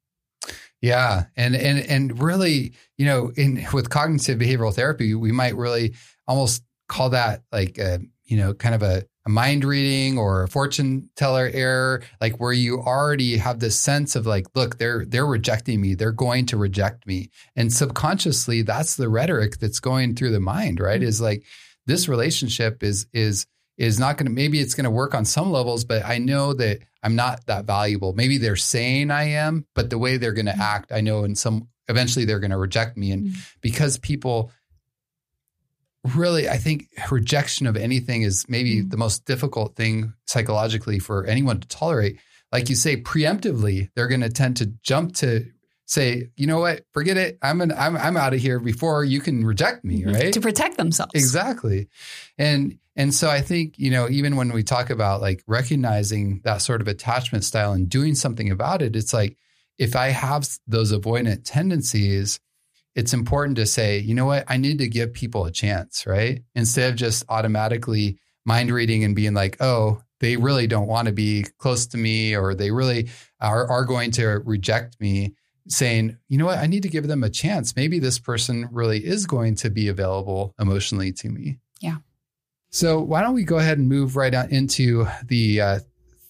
Yeah, 0.83 1.25
and 1.37 1.55
and 1.55 1.79
and 1.79 2.23
really, 2.23 2.73
you 2.97 3.05
know, 3.05 3.33
in 3.37 3.67
with 3.71 3.91
cognitive 3.91 4.39
behavioral 4.39 4.75
therapy, 4.75 5.15
we 5.15 5.31
might 5.31 5.55
really 5.55 5.95
almost 6.31 6.63
call 6.89 7.11
that 7.11 7.43
like 7.53 7.79
a 7.79 8.01
you 8.25 8.37
know 8.37 8.55
kind 8.55 8.75
of 8.75 8.83
a, 8.83 9.05
a 9.27 9.29
mind 9.29 9.65
reading 9.65 10.17
or 10.17 10.45
a 10.45 10.49
fortune 10.49 11.11
teller 11.17 11.51
error, 11.53 12.03
like 12.21 12.39
where 12.41 12.53
you 12.53 12.81
already 12.81 13.37
have 13.37 13.59
this 13.59 13.79
sense 13.79 14.17
of 14.17 14.27
like, 14.27 14.47
look, 14.55 14.79
they're 14.79 15.05
they're 15.05 15.27
rejecting 15.27 15.81
me, 15.81 15.95
they're 15.95 16.13
going 16.13 16.47
to 16.47 16.57
reject 16.57 17.07
me, 17.07 17.31
and 17.57 17.73
subconsciously, 17.73 18.63
that's 18.63 18.97
the 18.97 19.09
rhetoric 19.09 19.59
that's 19.59 19.81
going 19.81 20.15
through 20.15 20.31
the 20.31 20.41
mind, 20.41 20.81
right? 20.81 21.01
Mm-hmm. 21.01 21.09
Is 21.09 21.21
like 21.21 21.45
this 21.87 22.09
relationship 22.09 22.83
is 22.83 23.07
is 23.13 23.47
is 23.77 23.99
not 23.99 24.17
going 24.17 24.27
to 24.27 24.33
maybe 24.33 24.61
it's 24.61 24.75
going 24.75 24.85
to 24.85 24.91
work 24.91 25.15
on 25.15 25.25
some 25.25 25.51
levels 25.51 25.87
but 25.87 26.05
i 26.05 26.19
know 26.19 26.53
that 26.53 26.81
i'm 27.03 27.17
not 27.17 27.47
that 27.47 27.65
valuable. 27.65 28.13
Maybe 28.13 28.37
they're 28.37 28.55
saying 28.55 29.11
i 29.11 29.25
am 29.25 29.65
but 29.75 29.89
the 29.89 29.99
way 29.99 30.19
they're 30.19 30.35
going 30.35 30.47
to 30.47 30.53
mm-hmm. 30.53 30.61
act 30.61 30.93
i 30.93 31.01
know 31.01 31.25
in 31.25 31.35
some 31.35 31.67
eventually 31.91 32.25
they're 32.25 32.41
going 32.41 32.53
to 32.53 32.57
reject 32.57 32.97
me. 32.97 33.11
And 33.11 33.27
mm-hmm. 33.27 33.41
because 33.61 33.99
people 33.99 34.51
really 36.15 36.49
i 36.49 36.57
think 36.57 36.89
rejection 37.11 37.67
of 37.67 37.77
anything 37.77 38.23
is 38.23 38.47
maybe 38.49 38.83
Mm. 38.83 38.91
the 38.91 38.97
most 38.97 39.25
difficult 39.27 39.77
thing 39.77 40.15
psychologically 40.27 40.99
for 40.99 41.27
anyone 41.27 41.61
to 41.61 41.69
tolerate 41.69 42.19
like 42.53 42.69
you 42.71 42.75
say 42.75 42.97
preemptively 42.97 43.91
they're 43.95 44.09
going 44.09 44.23
to 44.23 44.31
tend 44.31 44.57
to 44.57 44.67
jump 44.83 45.15
to 45.17 45.45
say 45.87 46.29
you 46.37 46.47
know 46.47 46.59
what 46.61 46.85
forget 46.95 47.17
it 47.17 47.37
i'm 47.43 47.61
an, 47.61 47.73
i'm 47.73 47.97
i'm 47.97 48.17
out 48.17 48.33
of 48.33 48.41
here 48.41 48.59
before 48.61 49.05
you 49.05 49.21
can 49.21 49.45
reject 49.45 49.85
me 49.85 50.05
right 50.05 50.33
To 50.33 50.41
protect 50.41 50.77
themselves. 50.79 51.13
Exactly. 51.15 51.89
And 52.39 52.79
and 52.97 53.15
so 53.15 53.31
I 53.31 53.41
think, 53.41 53.79
you 53.79 53.91
know, 53.91 54.09
even 54.11 54.37
when 54.37 54.53
we 54.53 54.63
talk 54.63 54.91
about 54.91 55.21
like 55.23 55.43
recognizing 55.47 56.41
that 56.45 56.61
sort 56.61 56.81
of 56.81 56.89
attachment 56.89 57.45
style 57.45 57.73
and 57.73 57.89
doing 57.89 58.15
something 58.15 58.51
about 58.51 58.83
it, 58.83 58.95
it's 58.97 59.13
like 59.15 59.37
if 59.79 59.97
I 59.97 60.09
have 60.09 60.47
those 60.67 60.93
avoidant 60.93 61.43
tendencies, 61.45 62.41
it's 62.95 63.13
important 63.13 63.57
to 63.57 63.67
say, 63.67 63.99
you 63.99 64.15
know 64.15 64.27
what, 64.27 64.45
I 64.49 64.57
need 64.57 64.79
to 64.79 64.89
give 64.89 65.13
people 65.13 65.45
a 65.45 65.51
chance, 65.51 66.07
right? 66.07 66.43
Instead 66.55 66.91
of 66.91 66.97
just 66.97 67.25
automatically 67.29 68.19
mind 68.45 68.71
reading 68.71 69.05
and 69.05 69.15
being 69.15 69.35
like, 69.35 69.57
oh, 69.61 70.03
they 70.19 70.37
really 70.37 70.67
don't 70.67 70.87
want 70.87 71.07
to 71.07 71.13
be 71.13 71.47
close 71.59 71.87
to 71.89 71.97
me 71.97 72.37
or 72.37 72.55
they 72.55 72.71
really 72.71 73.09
are, 73.41 73.67
are 73.69 73.85
going 73.85 74.11
to 74.13 74.27
reject 74.45 75.01
me 75.01 75.35
saying, 75.69 76.17
you 76.29 76.37
know 76.37 76.47
what, 76.47 76.59
I 76.59 76.67
need 76.67 76.83
to 76.83 76.89
give 76.89 77.07
them 77.07 77.23
a 77.23 77.31
chance. 77.31 77.77
Maybe 77.77 77.99
this 77.99 78.19
person 78.19 78.69
really 78.73 79.05
is 79.05 79.27
going 79.27 79.55
to 79.57 79.71
be 79.71 79.89
available 79.89 80.55
emotionally 80.59 81.13
to 81.13 81.29
me. 81.29 81.59
Yeah. 81.81 81.99
So 82.71 83.01
why 83.01 83.23
don't 83.23 83.35
we 83.35 83.45
go 83.45 83.59
ahead 83.59 83.79
and 83.79 83.89
move 83.89 84.17
right 84.17 84.35
on 84.35 84.51
into 84.51 85.07
the 85.25 85.61
uh, 85.61 85.79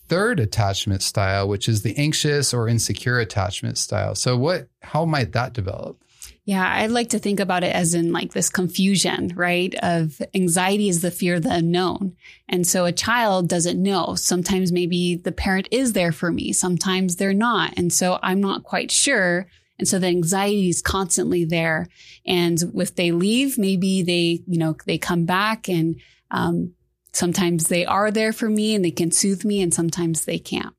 third 0.09 0.41
attachment 0.41 1.03
style, 1.03 1.49
which 1.49 1.69
is 1.69 1.83
the 1.83 1.97
anxious 1.97 2.53
or 2.53 2.69
insecure 2.69 3.19
attachment 3.19 3.79
style. 3.79 4.15
So 4.15 4.37
what, 4.37 4.69
how 4.83 5.05
might 5.05 5.33
that 5.33 5.53
develop? 5.53 6.03
Yeah, 6.51 6.69
I 6.69 6.87
like 6.87 7.11
to 7.11 7.21
think 7.21 7.39
about 7.39 7.63
it 7.63 7.73
as 7.73 7.95
in 7.95 8.11
like 8.11 8.33
this 8.33 8.51
confusion, 8.51 9.33
right? 9.37 9.73
Of 9.85 10.21
anxiety 10.35 10.89
is 10.89 11.01
the 11.01 11.13
fear 11.13 11.37
of 11.37 11.45
the 11.45 11.55
unknown. 11.55 12.17
And 12.49 12.67
so 12.67 12.87
a 12.87 12.93
child 12.93 13.49
doesn't 13.49 13.81
know. 13.81 14.17
Sometimes 14.17 14.73
maybe 14.73 15.15
the 15.15 15.31
parent 15.31 15.69
is 15.71 15.93
there 15.93 16.11
for 16.11 16.33
me. 16.33 16.53
Sometimes 16.53 17.15
they're 17.15 17.33
not. 17.33 17.75
And 17.77 17.93
so 17.93 18.19
I'm 18.21 18.41
not 18.41 18.65
quite 18.65 18.91
sure. 18.91 19.47
And 19.79 19.87
so 19.87 20.01
the 20.01 20.09
anxiety 20.09 20.69
is 20.69 20.83
constantly 20.83 21.45
there. 21.45 21.87
And 22.27 22.61
if 22.75 22.97
they 22.97 23.13
leave, 23.13 23.57
maybe 23.57 24.03
they, 24.03 24.43
you 24.45 24.59
know, 24.59 24.77
they 24.87 24.99
come 24.99 25.27
back 25.27 25.69
and, 25.69 26.01
um, 26.33 26.75
sometimes 27.13 27.69
they 27.69 27.87
are 27.87 28.11
there 28.11 28.33
for 28.33 28.51
me 28.51 28.75
and 28.75 28.85
they 28.85 28.91
can 28.91 29.13
soothe 29.13 29.45
me 29.45 29.63
and 29.63 29.73
sometimes 29.73 30.25
they 30.25 30.41
can't. 30.41 30.75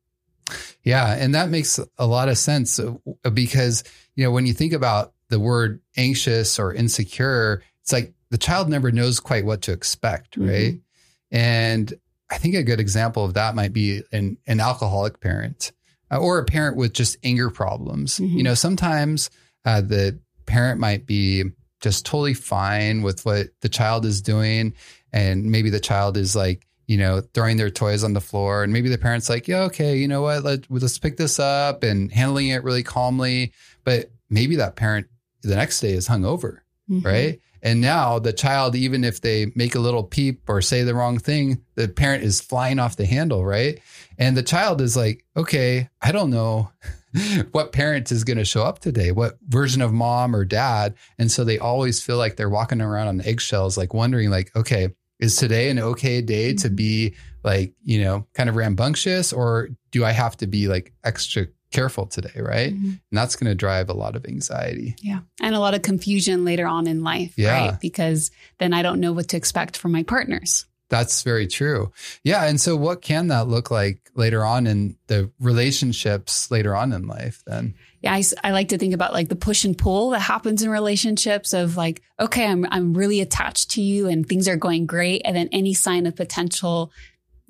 Yeah. 0.83 1.13
And 1.13 1.33
that 1.33 1.47
makes 1.47 1.79
a 1.97 2.05
lot 2.05 2.27
of 2.27 2.37
sense 2.37 2.77
uh, 2.77 2.97
because, 3.31 3.85
you 4.15 4.25
know, 4.25 4.31
when 4.31 4.45
you 4.45 4.51
think 4.51 4.73
about 4.73 5.13
the 5.31 5.39
word 5.39 5.81
anxious 5.97 6.59
or 6.59 6.73
insecure, 6.73 7.63
it's 7.81 7.91
like 7.91 8.13
the 8.29 8.37
child 8.37 8.69
never 8.69 8.91
knows 8.91 9.19
quite 9.19 9.45
what 9.45 9.63
to 9.63 9.71
expect, 9.71 10.37
mm-hmm. 10.37 10.49
right? 10.49 10.73
Mm-hmm. 10.73 11.37
And 11.37 11.93
I 12.29 12.37
think 12.37 12.55
a 12.55 12.63
good 12.63 12.79
example 12.79 13.25
of 13.25 13.33
that 13.33 13.55
might 13.55 13.73
be 13.73 14.03
an, 14.11 14.37
an 14.45 14.59
alcoholic 14.59 15.19
parent 15.19 15.71
uh, 16.11 16.17
or 16.17 16.37
a 16.37 16.45
parent 16.45 16.77
with 16.77 16.93
just 16.93 17.17
anger 17.23 17.49
problems. 17.49 18.19
Mm-hmm. 18.19 18.37
You 18.37 18.43
know, 18.43 18.53
sometimes 18.53 19.29
uh, 19.65 19.81
the 19.81 20.19
parent 20.45 20.79
might 20.79 21.05
be 21.05 21.45
just 21.79 22.05
totally 22.05 22.33
fine 22.33 23.01
with 23.01 23.25
what 23.25 23.47
the 23.61 23.69
child 23.69 24.05
is 24.05 24.21
doing. 24.21 24.73
And 25.11 25.45
maybe 25.45 25.69
the 25.69 25.79
child 25.79 26.15
is 26.15 26.35
like, 26.35 26.65
you 26.87 26.97
know, 26.97 27.21
throwing 27.33 27.57
their 27.57 27.69
toys 27.69 28.03
on 28.03 28.13
the 28.13 28.21
floor. 28.21 28.63
And 28.63 28.71
maybe 28.71 28.89
the 28.89 28.97
parent's 28.97 29.29
like, 29.29 29.47
yeah, 29.47 29.61
okay, 29.63 29.97
you 29.97 30.07
know 30.07 30.21
what, 30.21 30.43
Let, 30.43 30.69
let's 30.69 30.99
pick 30.99 31.17
this 31.17 31.39
up 31.39 31.83
and 31.83 32.11
handling 32.11 32.49
it 32.49 32.63
really 32.63 32.83
calmly. 32.83 33.53
But 33.83 34.11
maybe 34.29 34.57
that 34.57 34.75
parent 34.75 35.07
the 35.41 35.55
next 35.55 35.79
day 35.79 35.93
is 35.93 36.07
hungover, 36.07 36.59
mm-hmm. 36.89 37.01
right? 37.01 37.39
And 37.63 37.79
now 37.79 38.19
the 38.19 38.33
child, 38.33 38.75
even 38.75 39.03
if 39.03 39.21
they 39.21 39.51
make 39.55 39.75
a 39.75 39.79
little 39.79 40.03
peep 40.03 40.49
or 40.49 40.61
say 40.61 40.83
the 40.83 40.95
wrong 40.95 41.19
thing, 41.19 41.63
the 41.75 41.87
parent 41.87 42.23
is 42.23 42.41
flying 42.41 42.79
off 42.79 42.95
the 42.95 43.05
handle, 43.05 43.45
right? 43.45 43.79
And 44.17 44.35
the 44.35 44.43
child 44.43 44.81
is 44.81 44.97
like, 44.97 45.23
okay, 45.37 45.89
I 46.01 46.11
don't 46.11 46.31
know 46.31 46.71
what 47.51 47.71
parent 47.71 48.11
is 48.11 48.23
going 48.23 48.37
to 48.37 48.45
show 48.45 48.63
up 48.63 48.79
today, 48.79 49.11
what 49.11 49.37
version 49.47 49.81
of 49.81 49.93
mom 49.93 50.35
or 50.35 50.43
dad. 50.43 50.95
And 51.19 51.31
so 51.31 51.43
they 51.43 51.59
always 51.59 52.01
feel 52.01 52.17
like 52.17 52.35
they're 52.35 52.49
walking 52.49 52.81
around 52.81 53.07
on 53.07 53.21
eggshells, 53.21 53.77
like 53.77 53.93
wondering, 53.93 54.31
like, 54.31 54.55
okay, 54.55 54.89
is 55.19 55.35
today 55.35 55.69
an 55.69 55.79
okay 55.79 56.21
day 56.21 56.53
to 56.53 56.67
mm-hmm. 56.67 56.75
be 56.75 57.15
like, 57.43 57.73
you 57.83 58.01
know, 58.03 58.27
kind 58.33 58.49
of 58.49 58.55
rambunctious 58.55 59.31
or 59.31 59.69
do 59.91 60.03
I 60.03 60.11
have 60.11 60.35
to 60.37 60.47
be 60.47 60.67
like 60.67 60.93
extra 61.03 61.47
careful 61.71 62.05
today, 62.05 62.39
right? 62.39 62.73
Mm-hmm. 62.73 62.85
And 62.85 62.99
that's 63.11 63.35
going 63.35 63.49
to 63.49 63.55
drive 63.55 63.89
a 63.89 63.93
lot 63.93 64.15
of 64.15 64.25
anxiety. 64.25 64.95
Yeah. 65.01 65.19
And 65.39 65.55
a 65.55 65.59
lot 65.59 65.73
of 65.73 65.81
confusion 65.81 66.45
later 66.45 66.67
on 66.67 66.87
in 66.87 67.03
life, 67.03 67.33
yeah. 67.37 67.69
right? 67.69 67.79
Because 67.79 68.31
then 68.59 68.73
I 68.73 68.81
don't 68.81 68.99
know 68.99 69.13
what 69.13 69.29
to 69.29 69.37
expect 69.37 69.77
from 69.77 69.91
my 69.91 70.03
partners. 70.03 70.65
That's 70.91 71.23
very 71.23 71.47
true. 71.47 71.93
Yeah. 72.25 72.43
And 72.43 72.59
so, 72.59 72.75
what 72.75 73.01
can 73.01 73.27
that 73.27 73.47
look 73.47 73.71
like 73.71 74.11
later 74.13 74.43
on 74.43 74.67
in 74.67 74.97
the 75.07 75.31
relationships 75.39 76.51
later 76.51 76.75
on 76.75 76.91
in 76.91 77.07
life 77.07 77.43
then? 77.47 77.75
Yeah. 78.01 78.13
I, 78.13 78.23
I 78.43 78.51
like 78.51 78.69
to 78.69 78.77
think 78.77 78.93
about 78.93 79.13
like 79.13 79.29
the 79.29 79.37
push 79.37 79.63
and 79.63 79.77
pull 79.77 80.09
that 80.09 80.19
happens 80.19 80.63
in 80.63 80.69
relationships 80.69 81.53
of 81.53 81.77
like, 81.77 82.01
okay, 82.19 82.45
I'm, 82.45 82.65
I'm 82.69 82.93
really 82.93 83.21
attached 83.21 83.71
to 83.71 83.81
you 83.81 84.07
and 84.09 84.27
things 84.27 84.49
are 84.49 84.57
going 84.57 84.85
great. 84.85 85.21
And 85.23 85.33
then 85.33 85.47
any 85.53 85.73
sign 85.73 86.05
of 86.05 86.17
potential 86.17 86.91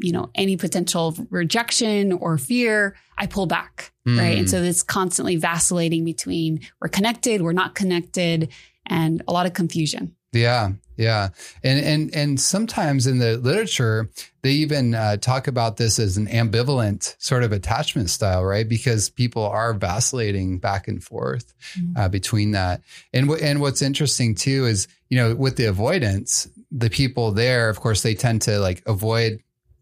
you 0.01 0.11
know, 0.11 0.29
any 0.35 0.57
potential 0.57 1.15
rejection 1.29 2.11
or 2.13 2.37
fear, 2.37 2.95
I 3.17 3.27
pull 3.27 3.45
back. 3.45 3.91
Mm. 4.07 4.19
Right. 4.19 4.37
And 4.37 4.49
so 4.49 4.61
it's 4.61 4.83
constantly 4.83 5.35
vacillating 5.35 6.03
between 6.03 6.61
we're 6.81 6.89
connected, 6.89 7.41
we're 7.41 7.53
not 7.53 7.75
connected, 7.75 8.49
and 8.87 9.21
a 9.27 9.33
lot 9.33 9.45
of 9.45 9.53
confusion. 9.53 10.15
Yeah, 10.33 10.71
yeah, 10.95 11.29
and 11.61 11.83
and 11.83 12.15
and 12.15 12.39
sometimes 12.39 13.05
in 13.05 13.19
the 13.19 13.37
literature 13.37 14.09
they 14.43 14.51
even 14.51 14.95
uh, 14.95 15.17
talk 15.17 15.47
about 15.47 15.75
this 15.75 15.99
as 15.99 16.15
an 16.15 16.27
ambivalent 16.27 17.15
sort 17.19 17.43
of 17.43 17.51
attachment 17.51 18.09
style, 18.09 18.45
right? 18.45 18.67
Because 18.67 19.09
people 19.09 19.43
are 19.43 19.73
vacillating 19.73 20.57
back 20.57 20.87
and 20.87 21.03
forth 21.03 21.53
mm-hmm. 21.77 21.99
uh, 21.99 22.07
between 22.07 22.51
that. 22.51 22.81
And 23.13 23.27
w- 23.27 23.43
and 23.43 23.59
what's 23.59 23.81
interesting 23.81 24.33
too 24.33 24.65
is 24.65 24.87
you 25.09 25.17
know 25.17 25.35
with 25.35 25.57
the 25.57 25.65
avoidance, 25.65 26.47
the 26.71 26.89
people 26.89 27.31
there, 27.31 27.67
of 27.67 27.81
course, 27.81 28.01
they 28.01 28.15
tend 28.15 28.43
to 28.43 28.59
like 28.59 28.83
avoid 28.85 29.41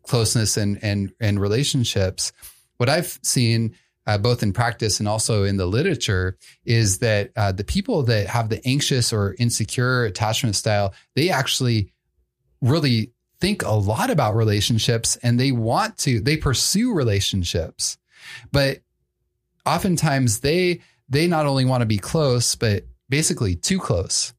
closeness 0.10 0.58
and 0.58 0.84
and 0.84 1.14
and 1.20 1.40
relationships. 1.40 2.34
What 2.78 2.90
I've 2.90 3.20
seen 3.24 3.76
uh, 4.08 4.18
both 4.18 4.42
in 4.42 4.54
practice 4.54 5.00
and 5.00 5.08
also 5.08 5.44
in 5.44 5.58
the 5.58 5.68
literature 5.68 6.38
is 6.66 6.98
that 7.00 7.32
uh, 7.36 7.52
the 7.52 7.64
people 7.64 8.02
that 8.04 8.28
have 8.28 8.50
the 8.50 8.66
anxious 8.66 9.14
or 9.14 9.36
insecure 9.38 10.04
attachment 10.06 10.56
style, 10.56 10.94
they 11.16 11.30
actually 11.30 11.94
really 12.62 13.14
think 13.40 13.64
a 13.64 13.72
lot 13.72 14.10
about 14.10 14.36
relationships 14.36 15.16
and 15.18 15.40
they 15.40 15.52
want 15.52 15.98
to 15.98 16.20
they 16.20 16.36
pursue 16.36 16.94
relationships 16.94 17.98
but 18.52 18.80
oftentimes 19.66 20.42
they 20.42 20.82
they 21.08 21.26
not 21.26 21.46
only 21.46 21.64
want 21.64 21.82
to 21.82 21.86
be 21.86 21.98
close 21.98 22.56
but 22.56 22.84
basically 23.08 23.56
too 23.56 23.80
close 23.80 24.34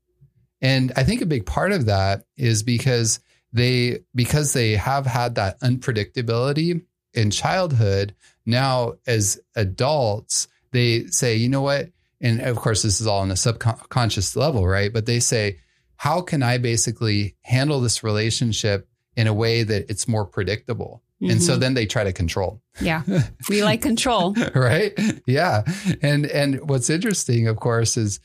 and 0.61 0.93
i 0.97 1.03
think 1.03 1.23
a 1.23 1.27
big 1.27 1.47
part 1.47 1.73
of 1.73 1.87
that 1.87 2.25
is 2.37 2.63
because 2.63 3.21
they 3.53 4.01
because 4.15 4.53
they 4.53 4.77
have 4.77 5.07
had 5.07 5.35
that 5.35 5.61
unpredictability 5.61 6.83
in 7.15 7.31
childhood 7.31 8.15
now 8.47 8.95
as 9.07 9.41
adults 9.57 10.49
they 10.73 11.07
say 11.07 11.35
you 11.35 11.49
know 11.49 11.63
what? 11.63 11.91
And 12.21 12.41
of 12.41 12.57
course 12.57 12.83
this 12.83 13.01
is 13.01 13.07
all 13.07 13.21
on 13.21 13.31
a 13.31 13.37
subconscious 13.37 14.37
level 14.37 14.67
right? 14.67 14.93
But 14.93 15.07
they 15.07 15.21
say 15.21 15.59
how 15.97 16.23
can 16.23 16.43
i 16.43 16.59
basically 16.59 17.37
handle 17.43 17.81
this 17.81 18.03
relationship 18.03 18.89
in 19.17 19.27
a 19.27 19.35
way 19.35 19.63
that 19.63 19.91
it's 19.91 20.09
more 20.09 20.25
predictable? 20.25 21.03
Mm-hmm. 21.21 21.33
and 21.33 21.43
so 21.43 21.53
mm-hmm. 21.53 21.61
then 21.61 21.75
they 21.75 21.85
try 21.85 22.05
to 22.05 22.15
control. 22.15 22.63
Yeah. 22.81 23.03
We 23.51 23.63
like 23.63 23.83
control. 23.83 24.35
Right? 24.55 24.99
Yeah. 25.27 25.65
And 26.01 26.25
and 26.25 26.67
what's 26.69 26.89
interesting 26.89 27.47
of 27.49 27.57
course 27.57 27.97
is 27.97 28.21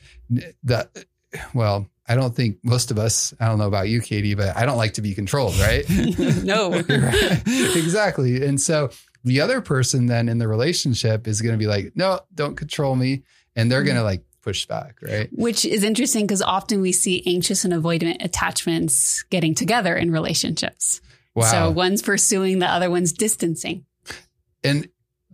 that 0.64 1.04
well 1.52 1.88
I 2.08 2.14
don't 2.14 2.34
think 2.34 2.58
most 2.62 2.90
of 2.90 2.98
us, 2.98 3.34
I 3.40 3.46
don't 3.46 3.58
know 3.58 3.66
about 3.66 3.88
you, 3.88 4.00
K'dee, 4.00 4.36
but 4.36 4.56
I 4.56 4.64
don't 4.64 4.76
like 4.76 4.94
to 4.94 5.02
be 5.02 5.14
controlled, 5.14 5.58
right? 5.58 5.84
no. 6.44 6.72
exactly. 7.74 8.46
And 8.46 8.60
so 8.60 8.90
the 9.24 9.40
other 9.40 9.60
person 9.60 10.06
then 10.06 10.28
in 10.28 10.38
the 10.38 10.46
relationship 10.46 11.26
is 11.26 11.42
going 11.42 11.54
to 11.54 11.58
be 11.58 11.66
like, 11.66 11.92
no, 11.96 12.20
don't 12.34 12.56
control 12.56 12.94
me. 12.94 13.24
And 13.56 13.70
they're 13.70 13.80
mm-hmm. 13.80 13.86
going 13.86 13.96
to 13.96 14.04
like 14.04 14.24
push 14.42 14.66
back, 14.66 14.98
right? 15.02 15.28
Which 15.32 15.64
is 15.64 15.82
interesting 15.82 16.24
because 16.24 16.42
often 16.42 16.80
we 16.80 16.92
see 16.92 17.24
anxious 17.26 17.64
and 17.64 17.74
avoidant 17.74 18.24
attachments 18.24 19.24
getting 19.24 19.56
together 19.56 19.96
in 19.96 20.12
relationships. 20.12 21.00
Wow. 21.34 21.50
So 21.50 21.70
one's 21.70 22.02
pursuing, 22.02 22.60
the 22.60 22.66
other 22.66 22.88
one's 22.88 23.12
distancing. 23.12 23.84
And 24.62 24.88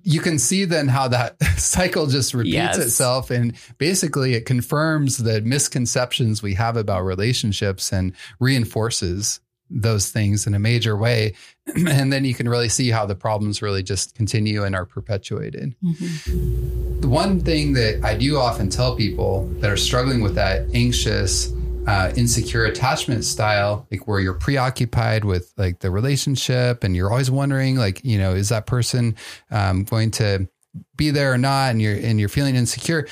you 0.05 0.21
can 0.21 0.39
see 0.39 0.65
then 0.65 0.89
how 0.89 1.09
that 1.09 1.43
cycle 1.57 2.07
just 2.07 2.35
repeats 2.35 2.55
yes. 2.55 2.79
itself 2.79 3.31
and 3.31 3.55
basically 3.79 4.35
it 4.35 4.47
confirms 4.47 5.19
the 5.19 5.41
misconceptions 5.43 6.43
we 6.43 6.55
have 6.55 6.77
about 6.77 7.05
relationships 7.05 7.93
and 7.93 8.13
reinforces 8.41 9.41
those 9.71 10.11
things 10.11 10.47
in 10.47 10.55
a 10.55 10.59
major 10.59 10.97
way 10.97 11.35
and 11.89 12.13
then 12.13 12.25
you 12.25 12.35
can 12.35 12.49
really 12.49 12.69
see 12.69 12.91
how 12.91 13.07
the 13.07 13.15
problems 13.15 13.63
really 13.63 13.83
just 13.83 14.15
continue 14.15 14.65
and 14.65 14.75
are 14.75 14.85
perpetuated 14.85 15.75
mm-hmm. 15.83 17.01
the 17.01 17.09
one 17.09 17.41
thing 17.41 17.73
that 17.73 18.01
i 18.05 18.15
do 18.15 18.37
often 18.37 18.69
tell 18.69 18.97
people 18.97 19.47
that 19.61 19.71
are 19.71 19.77
struggling 19.77 20.21
with 20.21 20.35
that 20.35 20.67
anxious 20.75 21.53
uh, 21.87 22.13
insecure 22.17 22.65
attachment 22.65 23.25
style, 23.25 23.87
like 23.91 24.07
where 24.07 24.21
you're 24.21 24.35
preoccupied 24.35 25.25
with 25.25 25.53
like 25.57 25.81
the 25.81 25.91
relationship 25.91 26.85
and 26.85 26.95
you're 26.95 27.11
always 27.11 27.31
wondering, 27.31 27.77
like, 27.77 28.05
you 28.05 28.19
know, 28.19 28.35
is 28.35 28.51
that 28.51 28.67
person 28.67 29.17
um, 29.51 29.85
going 29.85 30.11
to 30.13 30.49
be 30.97 31.11
there 31.11 31.33
or 31.33 31.39
not? 31.39 31.71
And 31.71 31.83
you're, 31.83 31.97
and 31.97 32.21
you're 32.21 32.29
feeling 32.29 32.55
insecure. 32.55 33.07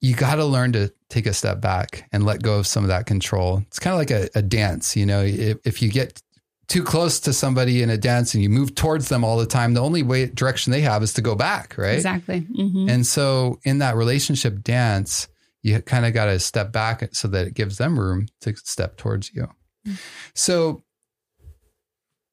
You 0.00 0.14
got 0.14 0.36
to 0.36 0.44
learn 0.44 0.72
to 0.72 0.92
take 1.08 1.26
a 1.26 1.32
step 1.32 1.60
back 1.60 2.08
and 2.12 2.24
let 2.24 2.42
go 2.42 2.58
of 2.58 2.66
some 2.66 2.84
of 2.84 2.88
that 2.88 3.06
control. 3.06 3.62
It's 3.68 3.78
kind 3.78 3.94
of 3.94 3.98
like 3.98 4.10
a, 4.10 4.28
a 4.38 4.42
dance, 4.42 4.94
you 4.94 5.06
know, 5.06 5.22
if, 5.22 5.58
if 5.64 5.82
you 5.82 5.90
get 5.90 6.22
too 6.68 6.84
close 6.84 7.18
to 7.20 7.32
somebody 7.32 7.82
in 7.82 7.88
a 7.88 7.96
dance 7.96 8.34
and 8.34 8.42
you 8.42 8.50
move 8.50 8.74
towards 8.74 9.08
them 9.08 9.24
all 9.24 9.38
the 9.38 9.46
time, 9.46 9.72
the 9.72 9.80
only 9.80 10.02
way 10.02 10.26
direction 10.26 10.70
they 10.70 10.82
have 10.82 11.02
is 11.02 11.14
to 11.14 11.22
go 11.22 11.34
back, 11.34 11.76
right? 11.78 11.94
Exactly. 11.94 12.42
Mm-hmm. 12.42 12.90
And 12.90 13.06
so 13.06 13.58
in 13.64 13.78
that 13.78 13.96
relationship 13.96 14.62
dance, 14.62 15.28
you 15.62 15.80
kind 15.82 16.06
of 16.06 16.14
got 16.14 16.26
to 16.26 16.38
step 16.38 16.72
back 16.72 17.08
so 17.12 17.28
that 17.28 17.46
it 17.46 17.54
gives 17.54 17.78
them 17.78 17.98
room 17.98 18.26
to 18.40 18.54
step 18.56 18.96
towards 18.96 19.32
you. 19.32 19.48
So 20.34 20.82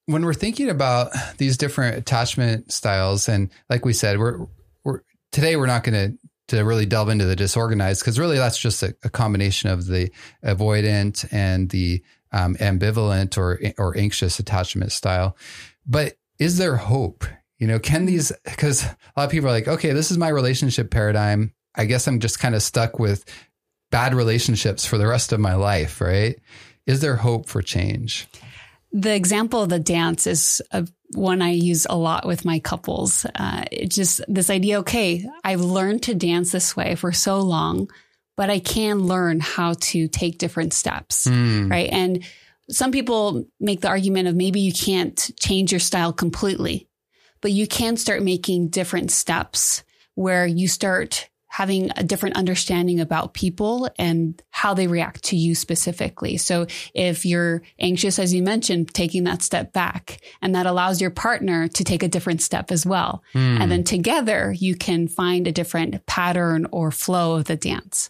when 0.06 0.24
we're 0.26 0.34
thinking 0.34 0.70
about 0.70 1.12
these 1.38 1.58
different 1.58 1.98
attachment 1.98 2.72
styles, 2.72 3.28
and 3.28 3.50
like 3.70 3.86
we 3.86 3.94
said, 3.94 4.20
we're 4.20 4.46
we're 4.84 5.02
today 5.32 5.56
we're 5.56 5.66
not 5.66 5.84
going 5.84 6.12
to 6.12 6.18
to 6.48 6.64
really 6.64 6.86
delve 6.86 7.10
into 7.10 7.26
the 7.26 7.36
disorganized 7.36 8.02
because 8.02 8.20
really 8.20 8.38
that's 8.38 8.60
just 8.60 8.84
a, 8.84 8.96
a, 9.04 9.10
combination 9.10 9.68
of 9.72 9.88
the 9.88 10.12
avoidant 10.44 11.28
and 11.34 11.70
the 11.72 12.04
um, 12.32 12.56
ambivalent 12.56 13.38
or 13.38 13.60
or 13.78 13.98
anxious 13.98 14.38
attachment 14.38 14.92
style. 14.92 15.36
But 15.88 16.16
is 16.38 16.58
there 16.58 16.76
hope? 16.76 17.26
You 17.58 17.68
know, 17.68 17.80
can 17.80 18.06
these 18.06 18.32
because 18.44 18.84
a 18.84 18.96
lot 19.18 19.26
of 19.26 19.32
people 19.32 19.50
are 19.50 19.54
like, 19.54 19.68
okay, 19.68 19.92
this 19.92 20.12
is 20.12 20.18
my 20.18 20.30
relationship 20.30 20.92
paradigm. 20.92 21.54
I 21.76 21.86
guess 21.86 22.08
I'm 22.08 22.20
just 22.20 22.40
kind 22.40 22.56
of 22.56 22.64
stuck 22.64 23.00
with 23.00 23.26
bad 23.92 24.14
relationships 24.14 24.86
for 24.86 24.98
the 24.98 25.08
rest 25.08 25.32
of 25.32 25.40
my 25.40 25.56
life, 25.56 26.02
right? 26.02 26.40
Is 26.86 27.02
there 27.02 27.16
hope 27.16 27.48
for 27.48 27.62
change? 27.62 28.28
The 28.92 29.14
example 29.14 29.62
of 29.62 29.70
the 29.70 29.80
dance 29.80 30.28
is 30.28 30.62
a, 30.72 30.88
one 31.14 31.42
I 31.42 31.52
use 31.52 31.86
a 31.90 31.98
lot 31.98 32.26
with 32.26 32.46
my 32.46 32.60
couples. 32.60 33.26
Uh, 33.36 33.66
it's 33.72 33.96
just 33.96 34.22
this 34.28 34.50
idea, 34.50 34.80
okay, 34.80 35.26
I've 35.44 35.62
learned 35.62 36.04
to 36.04 36.16
dance 36.16 36.52
this 36.52 36.76
way 36.76 36.96
for 36.96 37.12
so 37.12 37.40
long, 37.40 37.90
but 38.38 38.50
I 38.50 38.60
can 38.60 39.00
learn 39.00 39.40
how 39.40 39.74
to 39.74 40.08
take 40.08 40.38
different 40.38 40.74
steps, 40.74 41.28
mm. 41.28 41.70
right? 41.70 41.90
And 41.92 42.24
some 42.70 42.92
people 42.92 43.46
make 43.60 43.82
the 43.82 43.90
argument 43.90 44.28
of 44.28 44.36
maybe 44.36 44.60
you 44.60 44.74
can't 44.74 45.32
change 45.40 45.72
your 45.72 45.80
style 45.80 46.14
completely, 46.14 46.88
but 47.42 47.52
you 47.52 47.68
can 47.68 47.98
start 47.98 48.24
making 48.24 48.70
different 48.70 49.12
steps 49.12 49.84
where 50.16 50.48
you 50.48 50.68
start 50.68 51.30
having 51.56 51.90
a 51.96 52.04
different 52.04 52.36
understanding 52.36 53.00
about 53.00 53.34
people 53.34 53.90
and 53.98 54.44
how 54.50 54.74
they 54.74 54.88
react 54.88 55.24
to 55.24 55.38
you 55.38 55.56
specifically. 55.56 56.36
So 56.36 56.68
if 56.94 57.26
you're 57.26 57.62
anxious, 57.80 58.20
as 58.20 58.34
you 58.34 58.44
mentioned, 58.44 58.94
taking 58.94 59.24
that 59.24 59.42
step 59.42 59.72
back 59.72 60.20
and 60.42 60.54
that 60.54 60.66
allows 60.66 61.00
your 61.00 61.12
partner 61.12 61.70
to 61.70 61.84
take 61.86 62.04
a 62.04 62.10
different 62.10 62.42
step 62.42 62.74
as 62.74 62.86
well. 62.86 63.24
Mm. 63.34 63.62
And 63.62 63.72
then 63.72 63.84
together 63.86 64.52
you 64.52 64.76
can 64.76 65.08
find 65.08 65.48
a 65.48 65.54
different 65.54 66.06
pattern 66.06 66.68
or 66.74 66.92
flow 66.92 67.36
of 67.38 67.46
the 67.46 67.56
dance. 67.56 68.10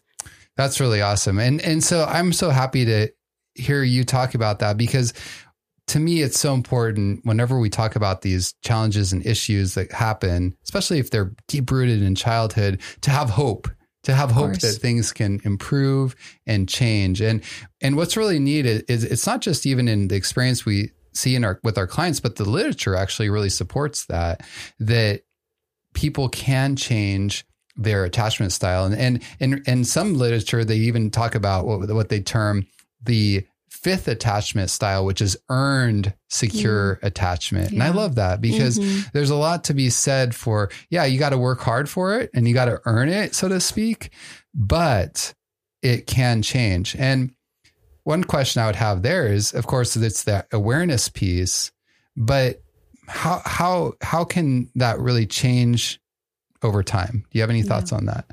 That's 0.57 0.79
really 0.79 1.03
awesome. 1.03 1.37
And 1.37 1.61
and 1.61 1.83
so 1.83 2.03
I'm 2.03 2.33
so 2.33 2.49
happy 2.49 2.85
to 2.85 3.09
hear 3.53 3.83
you 3.83 4.03
talk 4.05 4.33
about 4.33 4.57
that 4.59 4.75
because 4.75 5.13
to 5.87 5.99
me, 5.99 6.21
it's 6.21 6.39
so 6.39 6.53
important 6.53 7.23
whenever 7.25 7.59
we 7.59 7.69
talk 7.69 7.95
about 7.95 8.21
these 8.21 8.53
challenges 8.63 9.13
and 9.13 9.25
issues 9.25 9.75
that 9.75 9.91
happen, 9.91 10.55
especially 10.63 10.99
if 10.99 11.11
they're 11.11 11.35
deep 11.47 11.69
rooted 11.69 12.01
in 12.01 12.15
childhood, 12.15 12.81
to 13.01 13.11
have 13.11 13.29
hope, 13.29 13.67
to 14.03 14.13
have 14.13 14.31
hope 14.31 14.53
that 14.53 14.79
things 14.81 15.11
can 15.11 15.41
improve 15.43 16.15
and 16.47 16.67
change. 16.67 17.21
And 17.21 17.43
and 17.81 17.95
what's 17.95 18.17
really 18.17 18.39
neat 18.39 18.65
is 18.65 19.03
it's 19.03 19.27
not 19.27 19.41
just 19.41 19.65
even 19.65 19.87
in 19.87 20.07
the 20.07 20.15
experience 20.15 20.65
we 20.65 20.91
see 21.13 21.35
in 21.35 21.43
our 21.43 21.59
with 21.63 21.77
our 21.77 21.87
clients, 21.87 22.19
but 22.19 22.35
the 22.35 22.45
literature 22.49 22.95
actually 22.95 23.29
really 23.29 23.49
supports 23.49 24.05
that 24.05 24.41
that 24.79 25.21
people 25.93 26.29
can 26.29 26.75
change 26.75 27.45
their 27.75 28.05
attachment 28.05 28.51
style. 28.51 28.85
And 28.85 28.95
and 28.95 29.23
in 29.39 29.63
in 29.67 29.83
some 29.85 30.15
literature, 30.15 30.65
they 30.65 30.77
even 30.77 31.11
talk 31.11 31.35
about 31.35 31.65
what 31.65 31.87
what 31.89 32.09
they 32.09 32.21
term 32.21 32.65
the 33.03 33.45
fifth 33.75 34.07
attachment 34.07 34.69
style, 34.69 35.05
which 35.05 35.21
is 35.21 35.37
earned 35.49 36.13
secure 36.29 36.95
mm. 36.95 37.07
attachment. 37.07 37.71
Yeah. 37.71 37.75
And 37.75 37.83
I 37.83 37.89
love 37.89 38.15
that 38.15 38.41
because 38.41 38.79
mm-hmm. 38.79 39.09
there's 39.13 39.29
a 39.29 39.35
lot 39.35 39.65
to 39.65 39.73
be 39.73 39.89
said 39.89 40.33
for, 40.33 40.71
yeah, 40.89 41.05
you 41.05 41.19
got 41.19 41.29
to 41.29 41.37
work 41.37 41.59
hard 41.59 41.89
for 41.89 42.17
it 42.17 42.31
and 42.33 42.47
you 42.47 42.53
got 42.53 42.65
to 42.65 42.81
earn 42.85 43.09
it, 43.09 43.35
so 43.35 43.49
to 43.49 43.59
speak, 43.59 44.11
but 44.53 45.33
it 45.81 46.07
can 46.07 46.41
change. 46.41 46.95
And 46.95 47.31
one 48.03 48.23
question 48.23 48.61
I 48.61 48.67
would 48.67 48.75
have 48.75 49.01
there 49.01 49.27
is, 49.27 49.53
of 49.53 49.67
course, 49.67 49.95
it's 49.95 50.23
that 50.23 50.47
awareness 50.51 51.09
piece, 51.09 51.71
but 52.15 52.61
how, 53.07 53.41
how, 53.45 53.93
how 54.01 54.23
can 54.23 54.71
that 54.75 54.99
really 54.99 55.27
change 55.27 55.99
over 56.63 56.81
time? 56.81 57.25
Do 57.29 57.37
you 57.37 57.41
have 57.41 57.49
any 57.49 57.61
thoughts 57.61 57.91
yeah. 57.91 57.97
on 57.97 58.05
that? 58.05 58.25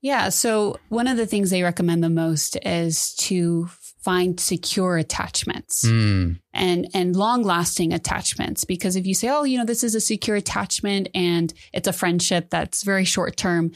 Yeah. 0.00 0.28
So 0.28 0.78
one 0.90 1.08
of 1.08 1.16
the 1.16 1.26
things 1.26 1.50
they 1.50 1.62
recommend 1.62 2.04
the 2.04 2.10
most 2.10 2.58
is 2.64 3.14
to 3.16 3.68
find 4.04 4.38
secure 4.38 4.98
attachments 4.98 5.86
mm. 5.86 6.38
and 6.52 6.86
and 6.92 7.16
long 7.16 7.42
lasting 7.42 7.92
attachments 7.94 8.64
because 8.64 8.96
if 8.96 9.06
you 9.06 9.14
say 9.14 9.28
oh 9.30 9.44
you 9.44 9.56
know 9.56 9.64
this 9.64 9.82
is 9.82 9.94
a 9.94 10.00
secure 10.00 10.36
attachment 10.36 11.08
and 11.14 11.54
it's 11.72 11.88
a 11.88 11.92
friendship 11.92 12.50
that's 12.50 12.82
very 12.82 13.04
short 13.04 13.34
term 13.34 13.72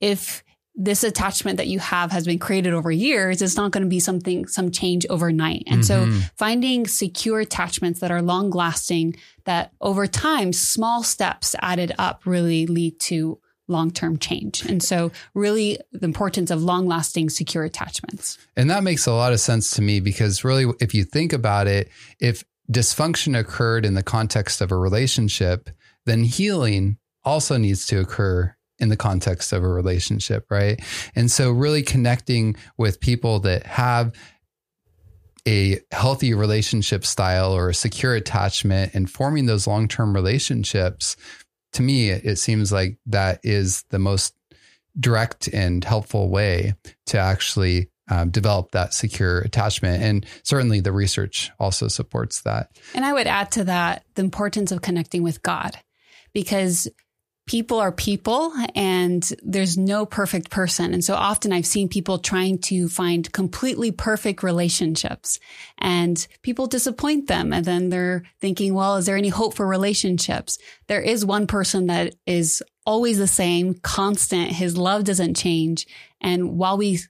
if 0.00 0.44
this 0.76 1.02
attachment 1.02 1.56
that 1.56 1.66
you 1.66 1.80
have 1.80 2.12
has 2.12 2.24
been 2.24 2.38
created 2.38 2.72
over 2.72 2.92
years 2.92 3.42
it's 3.42 3.56
not 3.56 3.72
going 3.72 3.82
to 3.82 3.88
be 3.88 3.98
something 3.98 4.46
some 4.46 4.70
change 4.70 5.04
overnight 5.10 5.64
and 5.66 5.82
mm-hmm. 5.82 6.20
so 6.20 6.28
finding 6.36 6.86
secure 6.86 7.40
attachments 7.40 7.98
that 7.98 8.12
are 8.12 8.22
long 8.22 8.50
lasting 8.50 9.12
that 9.44 9.72
over 9.80 10.06
time 10.06 10.52
small 10.52 11.02
steps 11.02 11.56
added 11.60 11.92
up 11.98 12.24
really 12.24 12.64
lead 12.66 12.98
to 13.00 13.40
long 13.68 13.90
term 13.90 14.18
change. 14.18 14.64
And 14.64 14.82
so, 14.82 15.12
really, 15.34 15.78
the 15.92 16.04
importance 16.04 16.50
of 16.50 16.62
long 16.62 16.86
lasting, 16.86 17.30
secure 17.30 17.64
attachments. 17.64 18.38
And 18.56 18.70
that 18.70 18.82
makes 18.82 19.06
a 19.06 19.12
lot 19.12 19.32
of 19.32 19.40
sense 19.40 19.70
to 19.72 19.82
me 19.82 20.00
because, 20.00 20.44
really, 20.44 20.72
if 20.80 20.94
you 20.94 21.04
think 21.04 21.32
about 21.32 21.66
it, 21.66 21.90
if 22.20 22.44
dysfunction 22.70 23.38
occurred 23.38 23.84
in 23.84 23.94
the 23.94 24.02
context 24.02 24.60
of 24.60 24.72
a 24.72 24.76
relationship, 24.76 25.70
then 26.06 26.24
healing 26.24 26.98
also 27.24 27.56
needs 27.56 27.86
to 27.86 28.00
occur 28.00 28.54
in 28.78 28.88
the 28.88 28.96
context 28.96 29.52
of 29.52 29.62
a 29.62 29.68
relationship, 29.68 30.46
right? 30.50 30.80
And 31.14 31.30
so, 31.30 31.50
really 31.50 31.82
connecting 31.82 32.56
with 32.76 33.00
people 33.00 33.40
that 33.40 33.64
have 33.66 34.12
a 35.46 35.80
healthy 35.92 36.34
relationship 36.34 37.06
style 37.06 37.52
or 37.52 37.70
a 37.70 37.74
secure 37.74 38.14
attachment 38.14 38.94
and 38.94 39.10
forming 39.10 39.46
those 39.46 39.66
long 39.66 39.88
term 39.88 40.14
relationships 40.14 41.16
to 41.72 41.82
me, 41.82 42.10
it 42.10 42.38
seems 42.38 42.72
like 42.72 42.98
that 43.06 43.40
is 43.42 43.84
the 43.90 43.98
most 43.98 44.34
direct 44.98 45.48
and 45.48 45.84
helpful 45.84 46.28
way 46.28 46.74
to 47.06 47.18
actually 47.18 47.90
um, 48.10 48.30
develop 48.30 48.72
that 48.72 48.94
secure 48.94 49.40
attachment. 49.40 50.02
And 50.02 50.26
certainly 50.42 50.80
the 50.80 50.92
research 50.92 51.50
also 51.58 51.88
supports 51.88 52.42
that. 52.42 52.70
And 52.94 53.04
I 53.04 53.12
would 53.12 53.26
add 53.26 53.50
to 53.52 53.64
that 53.64 54.04
the 54.14 54.22
importance 54.22 54.72
of 54.72 54.82
connecting 54.82 55.22
with 55.22 55.42
God 55.42 55.78
because 56.32 56.88
people 57.48 57.80
are 57.80 57.90
people 57.90 58.52
and 58.74 59.32
there's 59.42 59.78
no 59.78 60.04
perfect 60.04 60.50
person. 60.50 60.92
And 60.92 61.02
so 61.02 61.14
often 61.14 61.50
I've 61.50 61.66
seen 61.66 61.88
people 61.88 62.18
trying 62.18 62.58
to 62.58 62.88
find 62.88 63.32
completely 63.32 63.90
perfect 63.90 64.42
relationships 64.42 65.40
and 65.78 66.24
people 66.42 66.66
disappoint 66.66 67.26
them. 67.26 67.54
And 67.54 67.64
then 67.64 67.88
they're 67.88 68.22
thinking, 68.40 68.74
well, 68.74 68.96
is 68.96 69.06
there 69.06 69.16
any 69.16 69.30
hope 69.30 69.54
for 69.54 69.66
relationships? 69.66 70.58
There 70.88 71.00
is 71.00 71.24
one 71.24 71.46
person 71.46 71.86
that 71.86 72.14
is 72.26 72.62
always 72.84 73.18
the 73.18 73.26
same, 73.26 73.74
constant. 73.74 74.52
His 74.52 74.76
love 74.76 75.04
doesn't 75.04 75.36
change. 75.36 75.86
And 76.20 76.58
while 76.58 76.76
we 76.76 77.00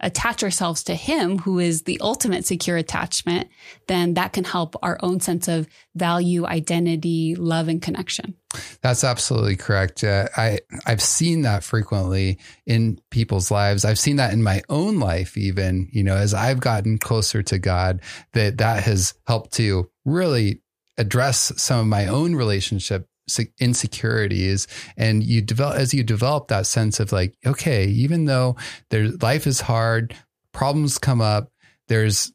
attach 0.00 0.42
ourselves 0.42 0.82
to 0.84 0.94
him, 0.94 1.38
who 1.38 1.58
is 1.58 1.82
the 1.82 1.98
ultimate 2.00 2.44
secure 2.44 2.76
attachment, 2.76 3.48
then 3.86 4.14
that 4.14 4.32
can 4.32 4.44
help 4.44 4.76
our 4.82 4.98
own 5.02 5.20
sense 5.20 5.48
of 5.48 5.66
value, 5.94 6.44
identity, 6.44 7.34
love, 7.36 7.68
and 7.68 7.80
connection. 7.80 8.34
That's 8.82 9.04
absolutely 9.04 9.56
correct. 9.56 10.04
Uh, 10.04 10.28
I 10.36 10.60
I've 10.86 11.02
seen 11.02 11.42
that 11.42 11.64
frequently 11.64 12.38
in 12.66 13.00
people's 13.10 13.50
lives. 13.50 13.84
I've 13.84 13.98
seen 13.98 14.16
that 14.16 14.32
in 14.32 14.42
my 14.42 14.62
own 14.68 15.00
life, 15.00 15.36
even 15.36 15.88
you 15.92 16.04
know, 16.04 16.16
as 16.16 16.34
I've 16.34 16.60
gotten 16.60 16.98
closer 16.98 17.42
to 17.42 17.58
God, 17.58 18.00
that 18.32 18.58
that 18.58 18.84
has 18.84 19.14
helped 19.26 19.52
to 19.54 19.90
really 20.04 20.60
address 20.98 21.52
some 21.56 21.80
of 21.80 21.86
my 21.86 22.06
own 22.06 22.36
relationship 22.36 23.08
insecurities 23.58 24.66
and 24.96 25.22
you 25.22 25.40
develop 25.40 25.76
as 25.76 25.94
you 25.94 26.04
develop 26.04 26.48
that 26.48 26.66
sense 26.66 27.00
of 27.00 27.10
like 27.10 27.34
okay 27.46 27.86
even 27.86 28.26
though 28.26 28.54
there's 28.90 29.20
life 29.22 29.46
is 29.46 29.62
hard 29.62 30.14
problems 30.52 30.98
come 30.98 31.22
up 31.22 31.50
there's 31.88 32.32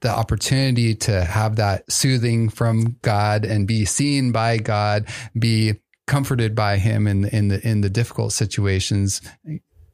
the 0.00 0.10
opportunity 0.10 0.94
to 0.94 1.24
have 1.24 1.56
that 1.56 1.90
soothing 1.90 2.48
from 2.48 2.96
God 3.02 3.44
and 3.44 3.66
be 3.66 3.84
seen 3.84 4.32
by 4.32 4.58
God 4.58 5.06
be 5.38 5.74
comforted 6.06 6.54
by 6.54 6.76
him 6.76 7.06
in 7.06 7.24
in 7.26 7.48
the 7.48 7.66
in 7.66 7.80
the 7.80 7.90
difficult 7.90 8.32
situations 8.32 9.22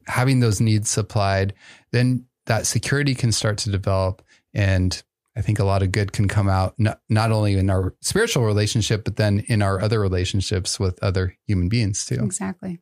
having 0.05 0.41
those 0.41 0.59
needs 0.59 0.89
supplied 0.89 1.53
then 1.91 2.25
that 2.45 2.65
security 2.65 3.15
can 3.15 3.31
start 3.31 3.57
to 3.59 3.71
develop 3.71 4.21
and 4.53 5.03
I 5.39 5.41
think 5.41 5.57
a 5.59 5.63
lot 5.63 5.81
of 5.81 5.93
good 5.93 6.11
can 6.11 6.27
come 6.27 6.49
out 6.49 6.75
not, 6.77 6.99
not 7.07 7.31
only 7.31 7.53
in 7.53 7.69
our 7.69 7.95
spiritual 8.01 8.43
relationship, 8.43 9.05
but 9.05 9.15
then 9.15 9.39
in 9.47 9.61
our 9.61 9.81
other 9.81 9.97
relationships 9.97 10.77
with 10.77 11.01
other 11.01 11.37
human 11.47 11.69
beings 11.69 12.05
too. 12.05 12.21
Exactly. 12.21 12.81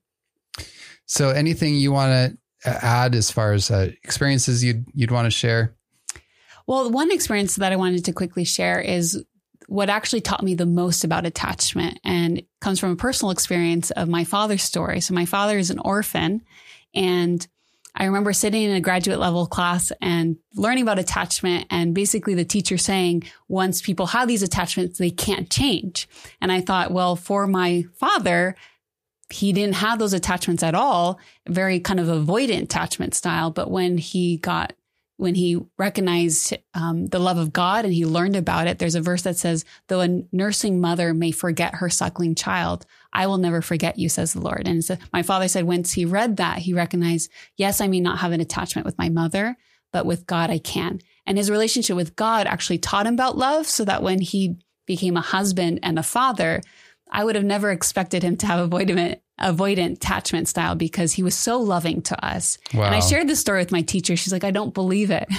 So, 1.06 1.30
anything 1.30 1.76
you 1.76 1.92
want 1.92 2.36
to 2.66 2.84
add 2.84 3.14
as 3.14 3.30
far 3.30 3.54
as 3.54 3.70
uh, 3.70 3.92
experiences 4.04 4.64
you'd 4.64 4.88
you'd 4.96 5.12
want 5.12 5.28
to 5.28 5.32
share? 5.32 5.76
Well, 6.66 6.90
one 6.90 7.12
experience 7.12 7.58
that 7.58 7.72
I 7.72 7.76
wanted 7.76 8.06
to 8.06 8.12
quickly 8.12 8.44
share 8.44 8.82
is 8.82 9.24
what 9.68 9.92
actually 9.92 10.22
taught 10.22 10.42
me 10.42 10.56
the 10.56 10.66
most 10.66 11.04
about 11.04 11.28
attachment, 11.28 12.00
and 12.04 12.42
comes 12.60 12.80
from 12.80 12.92
a 12.92 12.96
personal 12.96 13.30
experience 13.30 13.92
of 13.92 14.10
my 14.10 14.24
father's 14.24 14.64
story. 14.64 15.00
So, 15.00 15.14
my 15.14 15.26
father 15.26 15.60
is 15.60 15.70
an 15.70 15.78
orphan, 15.78 16.42
and 16.96 17.48
I 17.98 18.06
remember 18.06 18.32
sitting 18.32 18.62
in 18.62 18.76
a 18.76 18.80
graduate 18.80 19.20
level 19.20 19.48
class 19.48 19.92
and 20.02 20.38
learning 20.54 20.84
about 20.84 21.00
attachment 21.00 21.66
and 21.72 21.96
basically 21.96 22.36
the 22.36 22.46
teacher 22.46 22.78
saying 22.78 23.24
once 23.48 23.82
people 23.82 24.06
have 24.08 24.28
these 24.28 24.44
attachments, 24.44 25.00
they 25.00 25.10
can't 25.10 25.50
change. 25.50 26.08
And 26.40 26.52
I 26.52 26.62
thought, 26.62 26.92
well, 26.92 27.16
for 27.16 27.48
my 27.48 27.86
father, 27.96 28.56
he 29.32 29.52
didn't 29.52 29.76
have 29.76 29.98
those 29.98 30.14
attachments 30.14 30.62
at 30.62 30.76
all, 30.76 31.20
very 31.48 31.80
kind 31.80 32.00
of 32.00 32.08
avoidant 32.08 32.64
attachment 32.64 33.16
style. 33.16 33.50
But 33.50 33.72
when 33.72 33.98
he 33.98 34.38
got 34.38 34.74
when 35.18 35.36
he 35.36 35.60
recognized 35.78 36.56
um, 36.76 37.08
the 37.08 37.20
love 37.20 37.38
of 37.38 37.52
God 37.52 37.86
and 37.86 37.94
he 37.94 38.06
learned 38.06 38.36
about 38.36 38.68
it, 38.68 38.78
there's 38.78 38.96
a 38.96 39.02
verse 39.02 39.24
that 39.24 39.36
says, 39.36 39.66
Though 39.88 40.02
a 40.02 40.24
nursing 40.32 40.80
mother 40.80 41.14
may 41.14 41.32
forget 41.32 41.76
her 41.76 41.90
suckling 41.90 42.36
child, 42.36 42.86
I 43.12 43.26
will 43.26 43.40
never 43.40 43.62
forget 43.62 43.98
you, 43.98 44.10
says 44.10 44.34
the 44.34 44.42
Lord. 44.42 44.68
And 44.68 44.84
so 44.84 44.96
my 45.12 45.24
father 45.24 45.48
said, 45.48 45.66
once 45.66 45.94
he 45.94 46.06
read 46.06 46.38
that, 46.38 46.60
he 46.60 46.74
recognized, 46.74 47.32
yes, 47.58 47.82
I 47.82 47.88
may 47.88 48.00
not 48.00 48.20
have 48.20 48.32
an 48.32 48.42
attachment 48.42 48.86
with 48.86 48.98
my 48.98 49.10
mother, 49.10 49.58
but 49.92 50.06
with 50.06 50.28
God, 50.28 50.52
I 50.52 50.60
can. 50.60 51.02
And 51.26 51.38
his 51.38 51.52
relationship 51.52 51.96
with 51.96 52.16
God 52.16 52.46
actually 52.46 52.78
taught 52.78 53.08
him 53.08 53.16
about 53.16 53.38
love 53.38 53.68
so 53.68 53.84
that 53.86 54.04
when 54.04 54.22
he 54.22 54.58
became 54.86 55.18
a 55.18 55.22
husband 55.22 55.80
and 55.82 55.98
a 55.98 56.04
father, 56.04 56.62
I 57.12 57.24
would 57.24 57.36
have 57.36 57.44
never 57.44 57.72
expected 57.72 58.24
him 58.24 58.38
to 58.38 58.46
have 58.46 58.60
a 58.60 58.68
avoidant 58.68 59.20
avoidant 59.42 59.94
attachment 59.94 60.48
style 60.48 60.76
because 60.76 61.14
he 61.14 61.24
was 61.24 61.36
so 61.36 61.60
loving 61.60 62.02
to 62.04 62.26
us. 62.26 62.58
Wow. 62.74 62.86
And 62.86 62.96
I 62.96 63.00
shared 63.00 63.28
this 63.28 63.40
story 63.40 63.60
with 63.60 63.72
my 63.72 63.82
teacher. 63.82 64.16
She's 64.16 64.34
like, 64.34 64.44
I 64.44 64.52
don't 64.52 64.74
believe 64.74 65.12
it. 65.12 65.28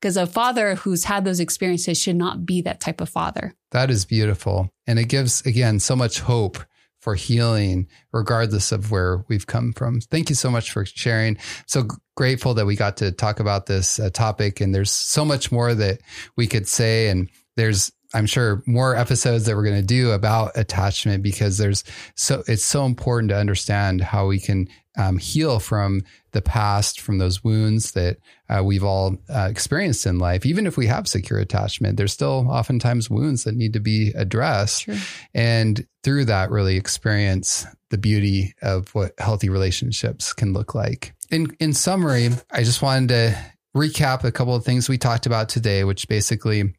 Because 0.00 0.16
a 0.16 0.26
father 0.26 0.76
who's 0.76 1.04
had 1.04 1.24
those 1.24 1.40
experiences 1.40 2.00
should 2.00 2.14
not 2.14 2.46
be 2.46 2.62
that 2.62 2.80
type 2.80 3.00
of 3.00 3.08
father. 3.08 3.54
That 3.72 3.90
is 3.90 4.04
beautiful. 4.04 4.70
And 4.86 4.98
it 4.98 5.08
gives, 5.08 5.44
again, 5.44 5.80
so 5.80 5.96
much 5.96 6.20
hope 6.20 6.58
for 7.00 7.14
healing, 7.14 7.88
regardless 8.12 8.72
of 8.72 8.90
where 8.90 9.24
we've 9.28 9.46
come 9.46 9.72
from. 9.72 10.00
Thank 10.00 10.28
you 10.28 10.34
so 10.34 10.50
much 10.50 10.70
for 10.70 10.84
sharing. 10.84 11.36
So 11.66 11.88
grateful 12.16 12.54
that 12.54 12.66
we 12.66 12.76
got 12.76 12.96
to 12.98 13.12
talk 13.12 13.40
about 13.40 13.66
this 13.66 13.98
uh, 13.98 14.10
topic. 14.10 14.60
And 14.60 14.74
there's 14.74 14.90
so 14.90 15.24
much 15.24 15.50
more 15.52 15.74
that 15.74 16.00
we 16.36 16.46
could 16.46 16.68
say. 16.68 17.08
And 17.08 17.28
there's 17.56 17.92
I'm 18.14 18.26
sure 18.26 18.62
more 18.66 18.96
episodes 18.96 19.44
that 19.44 19.56
we're 19.56 19.64
going 19.64 19.80
to 19.80 19.86
do 19.86 20.12
about 20.12 20.52
attachment 20.56 21.22
because 21.22 21.58
there's 21.58 21.84
so 22.14 22.42
it's 22.46 22.64
so 22.64 22.86
important 22.86 23.30
to 23.30 23.36
understand 23.36 24.00
how 24.00 24.26
we 24.26 24.38
can 24.40 24.68
um, 24.96 25.18
heal 25.18 25.60
from 25.60 26.02
the 26.32 26.42
past, 26.42 27.00
from 27.00 27.18
those 27.18 27.44
wounds 27.44 27.92
that 27.92 28.18
uh, 28.48 28.62
we've 28.64 28.82
all 28.82 29.16
uh, 29.28 29.46
experienced 29.50 30.06
in 30.06 30.18
life. 30.18 30.44
Even 30.44 30.66
if 30.66 30.76
we 30.76 30.86
have 30.86 31.06
secure 31.06 31.38
attachment, 31.38 31.96
there's 31.96 32.12
still 32.12 32.46
oftentimes 32.50 33.08
wounds 33.10 33.44
that 33.44 33.54
need 33.54 33.74
to 33.74 33.80
be 33.80 34.12
addressed, 34.16 34.82
sure. 34.82 34.96
and 35.34 35.86
through 36.02 36.24
that, 36.24 36.50
really 36.50 36.76
experience 36.76 37.66
the 37.90 37.98
beauty 37.98 38.54
of 38.62 38.94
what 38.94 39.12
healthy 39.18 39.48
relationships 39.48 40.32
can 40.32 40.52
look 40.52 40.74
like. 40.74 41.14
In 41.30 41.54
in 41.60 41.74
summary, 41.74 42.30
I 42.50 42.64
just 42.64 42.80
wanted 42.82 43.08
to 43.10 43.38
recap 43.76 44.24
a 44.24 44.32
couple 44.32 44.54
of 44.54 44.64
things 44.64 44.88
we 44.88 44.98
talked 44.98 45.26
about 45.26 45.48
today, 45.48 45.84
which 45.84 46.08
basically 46.08 46.74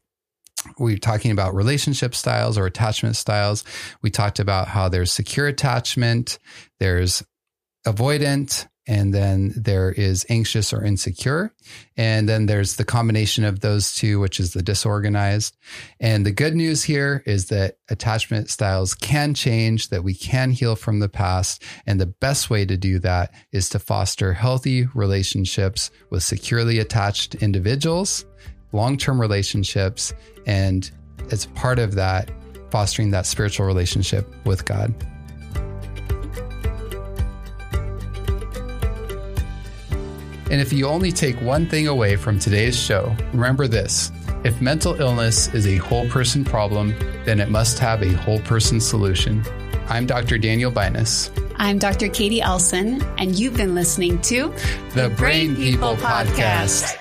we 0.78 0.94
are 0.94 0.98
talking 0.98 1.30
about 1.30 1.54
relationship 1.54 2.14
styles 2.14 2.58
or 2.58 2.66
attachment 2.66 3.16
styles. 3.16 3.64
We 4.02 4.10
talked 4.10 4.38
about 4.38 4.68
how 4.68 4.88
there's 4.88 5.12
secure 5.12 5.46
attachment, 5.46 6.38
there's 6.78 7.24
avoidant, 7.86 8.66
and 8.86 9.14
then 9.14 9.52
there 9.54 9.92
is 9.92 10.26
anxious 10.28 10.72
or 10.72 10.82
insecure. 10.82 11.54
And 11.96 12.28
then 12.28 12.46
there's 12.46 12.74
the 12.74 12.84
combination 12.84 13.44
of 13.44 13.60
those 13.60 13.94
two, 13.94 14.18
which 14.18 14.40
is 14.40 14.52
the 14.52 14.62
disorganized. 14.62 15.56
And 16.00 16.26
the 16.26 16.32
good 16.32 16.56
news 16.56 16.82
here 16.82 17.22
is 17.24 17.46
that 17.48 17.76
attachment 17.88 18.50
styles 18.50 18.94
can 18.94 19.34
change, 19.34 19.90
that 19.90 20.02
we 20.02 20.14
can 20.14 20.50
heal 20.50 20.76
from 20.76 20.98
the 20.98 21.08
past. 21.08 21.62
And 21.86 22.00
the 22.00 22.06
best 22.06 22.50
way 22.50 22.64
to 22.64 22.76
do 22.76 22.98
that 22.98 23.32
is 23.52 23.68
to 23.70 23.78
foster 23.78 24.32
healthy 24.32 24.86
relationships 24.94 25.90
with 26.10 26.24
securely 26.24 26.78
attached 26.80 27.36
individuals 27.36 28.24
long 28.72 28.96
term 28.96 29.20
relationships, 29.20 30.12
and 30.46 30.90
as 31.30 31.46
part 31.46 31.78
of 31.78 31.94
that, 31.94 32.30
fostering 32.70 33.10
that 33.10 33.26
spiritual 33.26 33.66
relationship 33.66 34.32
with 34.44 34.64
God. 34.64 34.94
And 40.50 40.60
if 40.60 40.72
you 40.72 40.86
only 40.86 41.12
take 41.12 41.40
one 41.40 41.68
thing 41.68 41.86
away 41.86 42.16
from 42.16 42.40
today's 42.40 42.76
show, 42.76 43.14
remember 43.32 43.68
this 43.68 44.10
if 44.42 44.60
mental 44.60 45.00
illness 45.00 45.52
is 45.54 45.66
a 45.66 45.76
whole 45.76 46.08
person 46.08 46.44
problem, 46.44 46.94
then 47.24 47.40
it 47.40 47.50
must 47.50 47.78
have 47.78 48.02
a 48.02 48.12
whole 48.14 48.40
person 48.40 48.80
solution. 48.80 49.44
I'm 49.88 50.06
Dr. 50.06 50.38
Daniel 50.38 50.72
Binus. 50.72 51.30
I'm 51.56 51.78
Dr. 51.78 52.06
K'dee 52.08 52.40
Elsen, 52.40 53.02
and 53.18 53.38
you've 53.38 53.56
been 53.56 53.74
listening 53.74 54.20
to 54.22 54.48
the, 54.94 55.02
the 55.02 55.08
Brain, 55.10 55.54
Brain 55.54 55.56
People, 55.56 55.94
People 55.94 56.08
Podcast. 56.08 56.84
Podcast. 56.84 56.99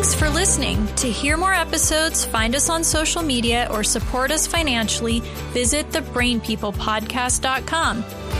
Thanks 0.00 0.14
for 0.14 0.30
listening. 0.30 0.86
To 0.96 1.10
hear 1.10 1.36
more 1.36 1.52
episodes, 1.52 2.24
find 2.24 2.54
us 2.54 2.70
on 2.70 2.82
social 2.82 3.20
media, 3.20 3.68
or 3.70 3.84
support 3.84 4.30
us 4.30 4.46
financially, 4.46 5.20
visit 5.52 5.90
thebrainpeoplepodcast.com. 5.90 8.39